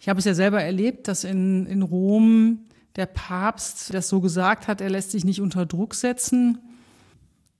Ich 0.00 0.08
habe 0.08 0.18
es 0.18 0.24
ja 0.24 0.32
selber 0.32 0.62
erlebt, 0.62 1.06
dass 1.08 1.24
in, 1.24 1.66
in 1.66 1.82
Rom 1.82 2.60
der 2.96 3.04
Papst 3.04 3.92
das 3.92 4.08
so 4.08 4.22
gesagt 4.22 4.66
hat, 4.66 4.80
er 4.80 4.88
lässt 4.88 5.10
sich 5.10 5.24
nicht 5.24 5.42
unter 5.42 5.66
Druck 5.66 5.94
setzen. 5.94 6.58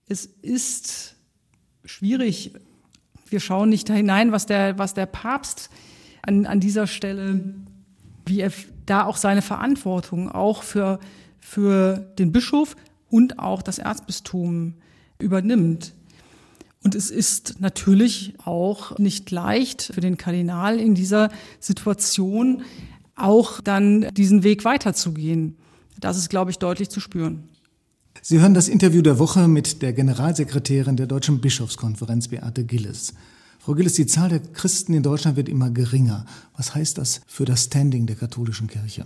Es 0.07 0.25
ist 0.25 1.15
schwierig. 1.85 2.53
Wir 3.29 3.39
schauen 3.39 3.69
nicht 3.69 3.87
da 3.87 3.93
hinein, 3.93 4.31
was 4.31 4.47
der, 4.47 4.79
was 4.79 4.95
der 4.95 5.05
Papst 5.05 5.69
an, 6.23 6.47
an 6.47 6.59
dieser 6.59 6.87
Stelle, 6.87 7.53
wie 8.31 8.39
er 8.39 8.51
da 8.85 9.05
auch 9.05 9.17
seine 9.17 9.41
Verantwortung 9.41 10.29
auch 10.29 10.63
für, 10.63 10.99
für 11.39 11.97
den 12.17 12.31
Bischof 12.31 12.77
und 13.09 13.39
auch 13.39 13.61
das 13.61 13.77
Erzbistum 13.77 14.75
übernimmt. 15.19 15.93
Und 16.83 16.95
es 16.95 17.11
ist 17.11 17.59
natürlich 17.59 18.33
auch 18.43 18.97
nicht 18.97 19.29
leicht 19.29 19.91
für 19.93 20.01
den 20.01 20.17
Kardinal 20.17 20.79
in 20.79 20.95
dieser 20.95 21.29
Situation 21.59 22.63
auch 23.15 23.59
dann 23.61 24.07
diesen 24.15 24.43
Weg 24.43 24.65
weiterzugehen. 24.65 25.57
Das 25.99 26.17
ist, 26.17 26.29
glaube 26.29 26.49
ich, 26.49 26.57
deutlich 26.57 26.89
zu 26.89 26.99
spüren. 27.01 27.49
Sie 28.21 28.39
hören 28.39 28.53
das 28.53 28.67
Interview 28.67 29.01
der 29.01 29.19
Woche 29.19 29.47
mit 29.47 29.81
der 29.81 29.93
Generalsekretärin 29.93 30.95
der 30.95 31.07
Deutschen 31.07 31.41
Bischofskonferenz, 31.41 32.29
Beate 32.29 32.63
Gilles. 32.63 33.13
Frau 33.63 33.75
Gilles, 33.75 33.93
die 33.93 34.07
Zahl 34.07 34.29
der 34.29 34.39
Christen 34.39 34.95
in 34.95 35.03
Deutschland 35.03 35.37
wird 35.37 35.47
immer 35.47 35.69
geringer. 35.69 36.25
Was 36.57 36.73
heißt 36.73 36.97
das 36.97 37.21
für 37.27 37.45
das 37.45 37.65
Standing 37.65 38.07
der 38.07 38.15
katholischen 38.15 38.67
Kirche? 38.67 39.05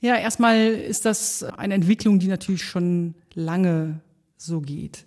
Ja, 0.00 0.14
erstmal 0.14 0.68
ist 0.68 1.04
das 1.04 1.42
eine 1.42 1.74
Entwicklung, 1.74 2.20
die 2.20 2.28
natürlich 2.28 2.62
schon 2.62 3.16
lange 3.34 4.00
so 4.36 4.60
geht. 4.60 5.04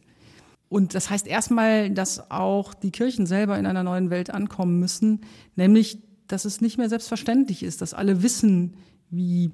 Und 0.68 0.94
das 0.94 1.10
heißt 1.10 1.26
erstmal, 1.26 1.90
dass 1.90 2.30
auch 2.32 2.74
die 2.74 2.92
Kirchen 2.92 3.26
selber 3.26 3.58
in 3.58 3.66
einer 3.66 3.84
neuen 3.84 4.10
Welt 4.10 4.30
ankommen 4.30 4.78
müssen, 4.78 5.22
nämlich, 5.56 6.00
dass 6.28 6.44
es 6.44 6.60
nicht 6.60 6.78
mehr 6.78 6.90
selbstverständlich 6.90 7.64
ist, 7.64 7.82
dass 7.82 7.94
alle 7.94 8.24
wissen, 8.24 8.74
wie 9.10 9.52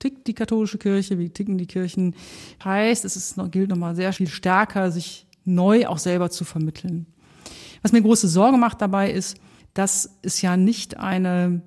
tickt 0.00 0.26
die 0.26 0.34
katholische 0.34 0.76
Kirche, 0.76 1.18
wie 1.18 1.30
ticken 1.30 1.56
die 1.56 1.66
Kirchen, 1.66 2.14
heißt, 2.62 3.06
es 3.06 3.16
ist, 3.16 3.36
gilt 3.52 3.70
nochmal 3.70 3.96
sehr 3.96 4.12
viel 4.12 4.28
stärker, 4.28 4.90
sich 4.90 5.26
neu 5.46 5.86
auch 5.86 5.98
selber 5.98 6.28
zu 6.28 6.44
vermitteln. 6.44 7.06
Was 7.84 7.92
mir 7.92 8.00
große 8.00 8.28
Sorge 8.28 8.56
macht 8.56 8.80
dabei 8.80 9.10
ist, 9.10 9.36
dass 9.74 10.18
es 10.22 10.40
ja 10.40 10.56
nicht 10.56 10.96
eine, 10.96 11.60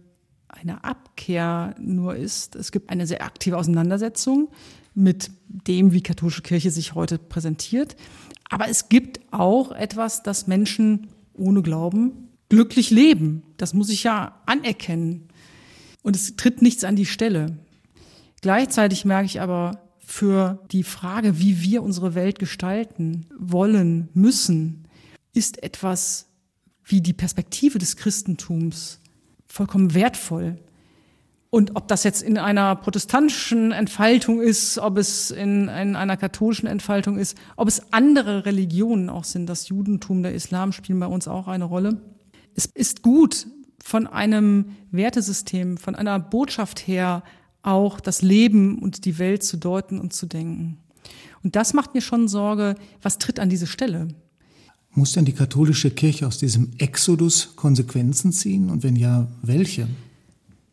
eine 0.47 0.83
Abkehr 0.83 1.75
nur 1.79 2.15
ist. 2.15 2.55
Es 2.55 2.71
gibt 2.71 2.89
eine 2.89 3.05
sehr 3.05 3.23
aktive 3.23 3.55
Auseinandersetzung 3.55 4.49
mit 4.95 5.29
dem, 5.47 5.93
wie 5.93 6.01
katholische 6.01 6.41
Kirche 6.41 6.71
sich 6.71 6.95
heute 6.95 7.19
präsentiert. 7.19 7.95
Aber 8.49 8.67
es 8.67 8.89
gibt 8.89 9.19
auch 9.31 9.71
etwas, 9.71 10.23
dass 10.23 10.47
Menschen 10.47 11.09
ohne 11.35 11.61
Glauben 11.61 12.29
glücklich 12.49 12.89
leben. 12.89 13.43
Das 13.57 13.75
muss 13.75 13.89
ich 13.89 14.01
ja 14.01 14.41
anerkennen. 14.47 15.27
Und 16.01 16.15
es 16.15 16.35
tritt 16.35 16.63
nichts 16.63 16.83
an 16.83 16.95
die 16.95 17.05
Stelle. 17.05 17.59
Gleichzeitig 18.41 19.05
merke 19.05 19.27
ich 19.27 19.39
aber 19.39 19.83
für 19.99 20.65
die 20.71 20.83
Frage, 20.83 21.37
wie 21.37 21.61
wir 21.61 21.83
unsere 21.83 22.15
Welt 22.15 22.39
gestalten 22.39 23.27
wollen, 23.37 24.09
müssen, 24.15 24.86
ist 25.37 25.63
etwas 25.63 26.25
wie 26.83 27.01
die 27.01 27.13
Perspektive 27.13 27.77
des 27.77 27.95
Christentums 27.95 28.99
vollkommen 29.45 29.93
wertvoll. 29.93 30.57
Und 31.49 31.75
ob 31.75 31.87
das 31.87 32.03
jetzt 32.03 32.21
in 32.21 32.37
einer 32.37 32.75
protestantischen 32.75 33.71
Entfaltung 33.71 34.41
ist, 34.41 34.77
ob 34.79 34.97
es 34.97 35.31
in, 35.31 35.69
in, 35.69 35.95
einer 35.95 36.17
katholischen 36.17 36.67
Entfaltung 36.67 37.17
ist, 37.17 37.37
ob 37.55 37.67
es 37.67 37.93
andere 37.93 38.45
Religionen 38.45 39.09
auch 39.09 39.23
sind, 39.23 39.47
das 39.47 39.69
Judentum, 39.69 40.23
der 40.23 40.33
Islam 40.33 40.73
spielen 40.73 40.99
bei 40.99 41.07
uns 41.07 41.27
auch 41.27 41.47
eine 41.47 41.63
Rolle. 41.63 42.01
Es 42.53 42.65
ist 42.65 43.01
gut, 43.01 43.47
von 43.81 44.07
einem 44.07 44.75
Wertesystem, 44.91 45.77
von 45.77 45.95
einer 45.95 46.19
Botschaft 46.19 46.85
her 46.87 47.23
auch 47.61 48.01
das 48.01 48.21
Leben 48.21 48.79
und 48.79 49.05
die 49.05 49.17
Welt 49.17 49.43
zu 49.43 49.55
deuten 49.55 49.99
und 49.99 50.11
zu 50.11 50.25
denken. 50.25 50.77
Und 51.43 51.55
das 51.55 51.73
macht 51.73 51.93
mir 51.93 52.01
schon 52.01 52.27
Sorge, 52.27 52.75
was 53.01 53.17
tritt 53.19 53.39
an 53.39 53.49
diese 53.49 53.67
Stelle? 53.67 54.09
Muss 54.97 55.11
denn 55.11 55.25
die 55.25 55.31
katholische 55.31 55.91
Kirche 55.91 56.25
aus 56.25 56.39
diesem 56.39 56.71
Exodus 56.79 57.55
Konsequenzen 57.55 58.31
ziehen? 58.31 58.71
Und 58.71 58.81
wenn 58.81 58.95
ja, 58.95 59.27
welche? 59.43 59.87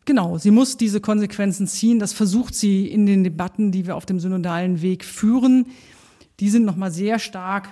Genau, 0.05 0.39
sie 0.39 0.49
muss 0.49 0.77
diese 0.77 0.99
Konsequenzen 0.99 1.67
ziehen. 1.67 1.99
Das 1.99 2.11
versucht 2.11 2.55
sie 2.55 2.87
in 2.87 3.05
den 3.05 3.23
Debatten, 3.23 3.71
die 3.71 3.85
wir 3.85 3.95
auf 3.95 4.07
dem 4.07 4.19
synodalen 4.19 4.81
Weg 4.81 5.05
führen. 5.05 5.67
Die 6.39 6.49
sind 6.49 6.65
nochmal 6.65 6.91
sehr 6.91 7.19
stark 7.19 7.69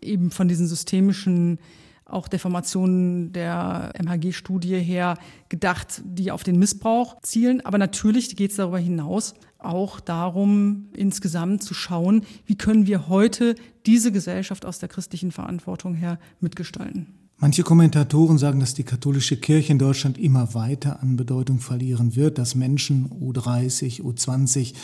eben 0.00 0.30
von 0.30 0.46
diesen 0.46 0.68
systemischen 0.68 1.58
auch 2.04 2.28
Deformationen 2.28 3.32
der 3.32 3.92
MHG-Studie 3.98 4.78
her 4.78 5.18
gedacht, 5.48 6.02
die 6.04 6.30
auf 6.30 6.42
den 6.42 6.58
Missbrauch 6.58 7.20
zielen. 7.22 7.64
Aber 7.64 7.78
natürlich 7.78 8.36
geht 8.36 8.50
es 8.50 8.56
darüber 8.56 8.78
hinaus 8.78 9.34
auch 9.58 10.00
darum, 10.00 10.88
insgesamt 10.96 11.62
zu 11.62 11.74
schauen, 11.74 12.24
wie 12.46 12.56
können 12.56 12.86
wir 12.86 13.08
heute 13.08 13.54
diese 13.86 14.12
Gesellschaft 14.12 14.66
aus 14.66 14.78
der 14.78 14.88
christlichen 14.88 15.30
Verantwortung 15.30 15.94
her 15.94 16.18
mitgestalten. 16.40 17.06
Manche 17.38 17.64
Kommentatoren 17.64 18.38
sagen, 18.38 18.60
dass 18.60 18.74
die 18.74 18.84
katholische 18.84 19.36
Kirche 19.36 19.72
in 19.72 19.78
Deutschland 19.80 20.16
immer 20.16 20.54
weiter 20.54 21.02
an 21.02 21.16
Bedeutung 21.16 21.58
verlieren 21.58 22.14
wird, 22.14 22.38
dass 22.38 22.54
Menschen 22.54 23.10
U30, 23.10 24.00
U20 24.00 24.74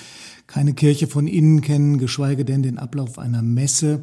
keine 0.48 0.74
Kirche 0.74 1.06
von 1.06 1.28
innen 1.28 1.60
kennen, 1.60 1.98
geschweige 1.98 2.44
denn 2.44 2.64
den 2.64 2.78
Ablauf 2.78 3.20
einer 3.20 3.42
Messe. 3.42 4.02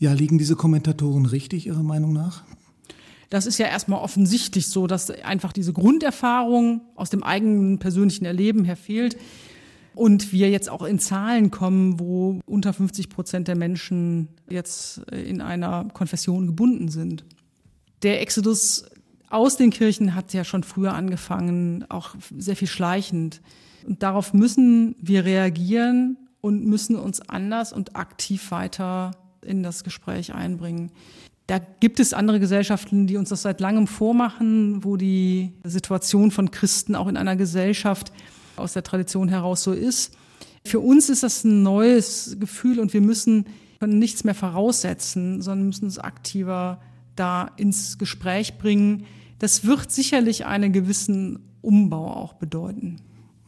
Ja, 0.00 0.14
liegen 0.14 0.38
diese 0.38 0.56
Kommentatoren 0.56 1.26
richtig 1.26 1.66
Ihrer 1.66 1.82
Meinung 1.82 2.14
nach? 2.14 2.42
Das 3.28 3.44
ist 3.44 3.58
ja 3.58 3.66
erstmal 3.66 4.00
offensichtlich 4.00 4.68
so, 4.68 4.86
dass 4.86 5.10
einfach 5.10 5.52
diese 5.52 5.74
Grunderfahrung 5.74 6.80
aus 6.96 7.10
dem 7.10 7.22
eigenen 7.22 7.78
persönlichen 7.78 8.24
Erleben 8.24 8.64
her 8.64 8.76
fehlt. 8.76 9.18
Und 9.94 10.32
wir 10.32 10.48
jetzt 10.48 10.70
auch 10.70 10.84
in 10.84 10.98
Zahlen 10.98 11.50
kommen, 11.50 12.00
wo 12.00 12.40
unter 12.46 12.72
50 12.72 13.10
Prozent 13.10 13.46
der 13.46 13.56
Menschen 13.56 14.28
jetzt 14.48 15.02
in 15.10 15.42
einer 15.42 15.84
Konfession 15.92 16.46
gebunden 16.46 16.88
sind. 16.88 17.26
Der 18.02 18.22
Exodus 18.22 18.86
aus 19.28 19.58
den 19.58 19.68
Kirchen 19.68 20.14
hat 20.14 20.32
ja 20.32 20.44
schon 20.44 20.62
früher 20.62 20.94
angefangen, 20.94 21.84
auch 21.90 22.14
sehr 22.38 22.56
viel 22.56 22.68
schleichend. 22.68 23.42
Und 23.86 24.02
darauf 24.02 24.32
müssen 24.32 24.96
wir 24.98 25.26
reagieren 25.26 26.16
und 26.40 26.64
müssen 26.64 26.96
uns 26.96 27.20
anders 27.20 27.74
und 27.74 27.96
aktiv 27.96 28.50
weiter 28.50 29.10
in 29.44 29.62
das 29.62 29.84
Gespräch 29.84 30.34
einbringen. 30.34 30.90
Da 31.46 31.58
gibt 31.58 31.98
es 31.98 32.12
andere 32.14 32.38
Gesellschaften, 32.38 33.06
die 33.06 33.16
uns 33.16 33.30
das 33.30 33.42
seit 33.42 33.60
langem 33.60 33.86
vormachen, 33.86 34.84
wo 34.84 34.96
die 34.96 35.52
Situation 35.64 36.30
von 36.30 36.50
Christen 36.50 36.94
auch 36.94 37.08
in 37.08 37.16
einer 37.16 37.36
Gesellschaft 37.36 38.12
aus 38.56 38.72
der 38.74 38.84
Tradition 38.84 39.28
heraus 39.28 39.64
so 39.64 39.72
ist. 39.72 40.16
Für 40.64 40.80
uns 40.80 41.08
ist 41.08 41.22
das 41.22 41.44
ein 41.44 41.62
neues 41.62 42.36
Gefühl 42.38 42.78
und 42.78 42.92
wir 42.92 43.00
müssen 43.00 43.46
können 43.80 43.98
nichts 43.98 44.24
mehr 44.24 44.34
voraussetzen, 44.34 45.40
sondern 45.40 45.66
müssen 45.68 45.86
uns 45.86 45.98
aktiver 45.98 46.80
da 47.16 47.50
ins 47.56 47.96
Gespräch 47.96 48.58
bringen. 48.58 49.06
Das 49.38 49.64
wird 49.64 49.90
sicherlich 49.90 50.44
einen 50.44 50.72
gewissen 50.72 51.38
Umbau 51.62 52.14
auch 52.14 52.34
bedeuten. 52.34 52.96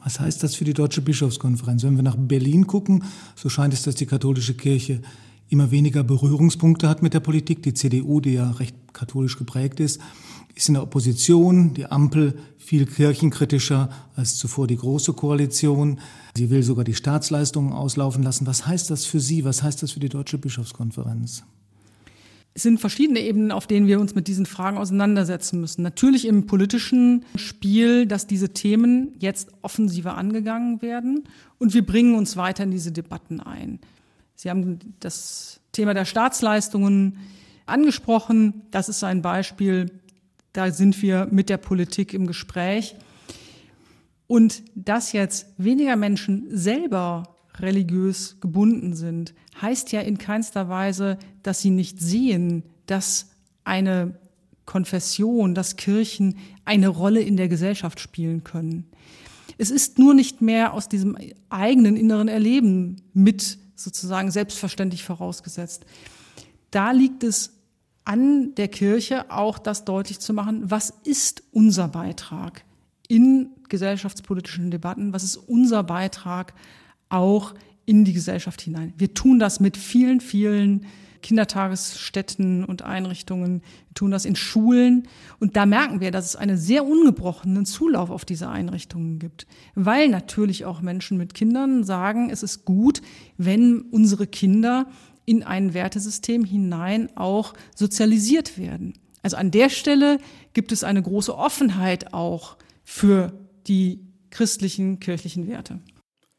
Was 0.03 0.19
heißt 0.19 0.43
das 0.43 0.55
für 0.55 0.65
die 0.65 0.73
Deutsche 0.73 1.03
Bischofskonferenz? 1.03 1.85
Wenn 1.85 1.97
wir 1.97 2.03
nach 2.03 2.17
Berlin 2.17 2.67
gucken, 2.67 3.05
so 3.37 3.51
scheint 3.51 3.75
es, 3.75 3.83
dass 3.83 3.95
die 3.95 4.07
katholische 4.07 4.55
Kirche 4.55 5.03
immer 5.53 5.71
weniger 5.71 6.03
Berührungspunkte 6.03 6.89
hat 6.89 7.03
mit 7.03 7.15
der 7.15 7.21
Politik. 7.21 7.63
Die 7.63 7.75
CDU, 7.75 8.21
die 8.21 8.35
ja 8.35 8.51
recht 8.53 8.75
katholisch 8.93 9.37
geprägt 9.37 9.81
ist, 9.81 10.01
ist 10.55 10.69
in 10.69 10.75
der 10.75 10.83
Opposition, 10.83 11.75
die 11.75 11.87
Ampel 11.87 12.39
viel 12.59 12.87
kirchenkritischer 12.87 13.91
als 14.17 14.37
zuvor 14.37 14.67
die 14.67 14.77
Große 14.77 15.13
Koalition. 15.13 16.01
Sie 16.37 16.51
will 16.51 16.63
sogar 16.63 16.85
die 16.85 16.95
Staatsleistungen 16.95 17.73
auslaufen 17.73 18.23
lassen. 18.23 18.47
Was 18.47 18.67
heißt 18.67 18.91
das 18.91 19.05
für 19.05 19.21
Sie? 19.21 19.45
Was 19.45 19.63
heißt 19.63 19.83
das 19.83 19.93
für 19.93 20.01
die 20.01 20.09
Deutsche 20.09 20.39
Bischofskonferenz? 20.39 21.45
Es 22.55 22.63
sind 22.63 22.81
verschiedene 22.81 23.21
Ebenen, 23.21 23.51
auf 23.51 23.67
denen 23.67 23.87
wir 23.87 23.99
uns 23.99 24.15
mit 24.15 24.29
diesen 24.29 24.45
Fragen 24.45 24.77
auseinandersetzen 24.77 25.61
müssen. 25.61 25.83
Natürlich 25.83 26.27
im 26.27 26.47
politischen 26.47 27.25
Spiel, 27.35 28.07
dass 28.07 28.27
diese 28.27 28.51
Themen 28.51 29.15
jetzt 29.19 29.49
offensiver 29.63 30.17
angegangen 30.17 30.83
werden 30.83 31.25
und 31.59 31.73
wir 31.73 31.85
bringen 31.85 32.15
uns 32.15 32.37
weiter 32.37 32.65
in 32.65 32.71
diese 32.71 32.93
Debatten 32.93 33.41
ein. 33.41 33.79
Sie 34.35 34.51
haben 34.51 34.79
das 35.01 35.61
Thema 35.73 35.95
der 35.95 36.05
Staatsleistungen 36.05 37.19
angesprochen. 37.67 38.63
Das 38.71 38.89
ist 38.89 39.05
ein 39.05 39.23
Beispiel. 39.23 39.91
Da 40.53 40.71
sind 40.71 41.01
wir 41.01 41.29
mit 41.31 41.49
der 41.49 41.57
Politik 41.57 42.13
im 42.13 42.27
Gespräch. 42.27 42.95
Und 44.27 44.63
dass 44.75 45.13
jetzt 45.13 45.47
weniger 45.59 45.97
Menschen 45.97 46.47
selber 46.51 47.37
religiös 47.59 48.39
gebunden 48.41 48.95
sind, 48.95 49.35
heißt 49.61 49.93
ja 49.93 50.01
in 50.01 50.19
keinster 50.19 50.69
Weise, 50.69 51.19
dass 51.43 51.61
sie 51.61 51.71
nicht 51.71 52.01
sehen, 52.01 52.63
dass 52.87 53.31
eine 53.65 54.15
Konfession, 54.65 55.55
dass 55.55 55.77
Kirchen 55.77 56.39
eine 56.65 56.89
Rolle 56.89 57.21
in 57.21 57.37
der 57.37 57.49
Gesellschaft 57.49 58.01
spielen 58.01 58.45
können. 58.45 58.87
Es 59.59 59.71
ist 59.71 59.99
nur 59.99 60.15
nicht 60.15 60.41
mehr 60.41 60.73
aus 60.73 60.89
diesem 60.89 61.17
eigenen 61.51 61.97
inneren 61.97 62.29
Erleben 62.29 63.03
mit 63.13 63.59
sozusagen 63.83 64.31
selbstverständlich 64.31 65.05
vorausgesetzt. 65.05 65.85
Da 66.71 66.91
liegt 66.93 67.25
es 67.25 67.53
an 68.05 68.55
der 68.57 68.69
Kirche 68.69 69.31
auch 69.31 69.59
das 69.59 69.85
deutlich 69.85 70.19
zu 70.21 70.33
machen, 70.33 70.71
was 70.71 70.93
ist 71.05 71.43
unser 71.53 71.89
Beitrag 71.89 72.65
in 73.09 73.51
gesellschaftspolitischen 73.69 74.71
Debatten, 74.71 75.13
was 75.13 75.23
ist 75.23 75.37
unser 75.37 75.83
Beitrag 75.83 76.55
auch 77.09 77.55
in 77.85 78.05
die 78.05 78.13
Gesellschaft 78.13 78.61
hinein. 78.63 78.93
Wir 78.97 79.15
tun 79.15 79.39
das 79.39 79.61
mit 79.61 79.77
vielen, 79.77 80.21
vielen 80.21 80.87
Kindertagesstätten 81.23 82.65
und 82.65 82.83
Einrichtungen. 82.83 83.63
Wir 83.89 83.95
tun 83.95 84.11
das 84.11 84.25
in 84.25 84.37
Schulen. 84.37 85.09
Und 85.39 85.57
da 85.57 85.65
merken 85.67 86.01
wir, 86.01 86.11
dass 86.11 86.27
es 86.27 86.37
einen 86.37 86.59
sehr 86.59 86.85
ungebrochenen 86.85 87.65
Zulauf 87.65 88.11
auf 88.11 88.25
diese 88.25 88.49
Einrichtungen 88.49 89.19
gibt. 89.19 89.47
Weil 89.75 90.09
natürlich 90.09 90.65
auch 90.65 90.83
Menschen 90.83 91.17
mit 91.17 91.35
Kindern 91.35 91.85
sagen, 91.85 92.31
es 92.31 92.43
ist 92.43 92.65
gut, 92.65 93.01
wenn 93.39 93.81
unsere 93.81 94.27
Kinder 94.27 94.87
in 95.25 95.43
ein 95.43 95.73
Wertesystem 95.73 96.45
hinein 96.45 97.17
auch 97.17 97.55
sozialisiert 97.75 98.59
werden. 98.59 98.95
Also 99.23 99.37
an 99.37 99.51
der 99.51 99.71
Stelle 99.71 100.19
gibt 100.53 100.73
es 100.73 100.85
eine 100.85 101.01
große 101.01 101.37
Offenheit 101.37 102.13
auch 102.13 102.57
für 102.83 103.33
die 103.69 104.01
christlichen, 104.31 104.99
kirchlichen 104.99 105.47
Werte 105.47 105.81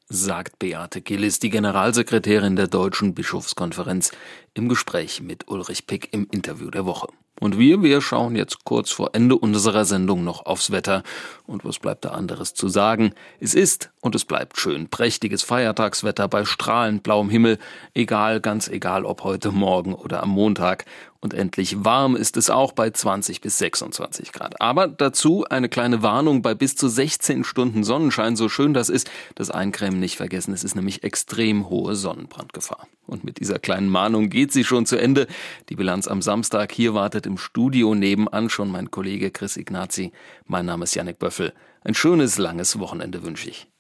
sagt 0.10 0.60
Beate 0.60 1.02
Gillis, 1.02 1.40
die 1.40 1.50
Generalsekretärin 1.50 2.56
der 2.56 2.68
Deutschen 2.68 3.14
Bischofskonferenz, 3.14 4.12
im 4.54 4.70
Gespräch 4.70 5.22
mit 5.22 5.48
Ulrich 5.48 5.88
Pick 5.88 6.14
im 6.14 6.28
Interview 6.32 6.70
der 6.70 6.86
Woche. 6.86 7.08
Und 7.40 7.58
wir, 7.58 7.82
wir 7.82 8.00
schauen 8.00 8.36
jetzt 8.36 8.64
kurz 8.64 8.92
vor 8.92 9.10
Ende 9.14 9.36
unserer 9.36 9.86
Sendung 9.86 10.24
noch 10.24 10.46
aufs 10.46 10.72
Wetter. 10.72 11.04
Und 11.48 11.66
was 11.66 11.80
bleibt 11.80 12.06
da 12.06 12.10
anderes 12.12 12.54
zu 12.54 12.70
sagen? 12.70 13.14
Es 13.40 13.56
ist 13.56 13.92
und 14.02 14.14
es 14.16 14.24
bleibt 14.24 14.60
schön. 14.60 14.88
Prächtiges 14.88 15.42
Feiertagswetter 15.42 16.28
bei 16.28 16.46
strahlend 16.46 17.02
blauem 17.04 17.30
Himmel. 17.30 17.58
Egal, 17.94 18.40
ganz 18.40 18.68
egal, 18.68 19.04
ob 19.04 19.24
heute 19.24 19.52
Morgen 19.52 19.96
oder 19.96 20.22
am 20.22 20.30
Montag. 20.30 20.86
Und 21.24 21.34
endlich 21.34 21.86
warm 21.86 22.18
ist 22.18 22.36
es 22.36 22.50
auch 22.50 22.74
bei 22.74 22.90
20 22.90 23.40
bis 23.40 23.58
26 23.58 24.34
Grad. 24.34 24.60
Aber 24.60 24.90
dazu 24.90 25.46
eine 25.50 25.70
kleine 25.70 26.02
Warnung 26.02 26.42
bei 26.42 26.54
bis 26.54 26.76
zu 26.76 26.90
16 26.90 27.46
Stunden 27.46 27.86
Sonnenschein. 27.86 28.36
So 28.36 28.50
schön 28.50 28.74
das 28.74 28.90
ist, 28.90 29.10
das 29.36 29.50
Eincremen 29.50 30.02
nicht 30.02 30.18
vergessen. 30.18 30.54
Es 30.54 30.66
ist 30.66 30.76
nämlich 30.76 31.06
extrem 31.06 31.70
hohe 31.70 31.96
Sonnenbrandgefahr. 31.96 32.90
Und 33.08 33.24
mit 33.24 33.40
dieser 33.40 33.58
kleinen 33.58 33.88
Mahnung 33.88 34.28
geht 34.28 34.52
sie 34.52 34.66
schon 34.66 34.86
zu 34.86 34.98
Ende. 34.98 35.28
Die 35.70 35.78
Bilanz 35.78 36.10
am 36.10 36.22
Samstag. 36.22 36.74
Hier 36.74 36.94
wartet 36.94 37.26
im 37.26 37.38
Studio 37.38 37.96
nebenan 37.96 38.50
schon 38.50 38.70
mein 38.70 38.92
Kollege 38.92 39.32
Chris 39.32 39.56
Ignazi. 39.56 40.12
Mein 40.46 40.66
Name 40.66 40.84
ist 40.84 40.94
Yannick 40.94 41.20
Böffel. 41.20 41.54
Ein 41.86 41.94
schönes, 41.94 42.38
langes 42.38 42.80
Wochenende 42.80 43.24
wünsche 43.24 43.50
ich. 43.50 43.73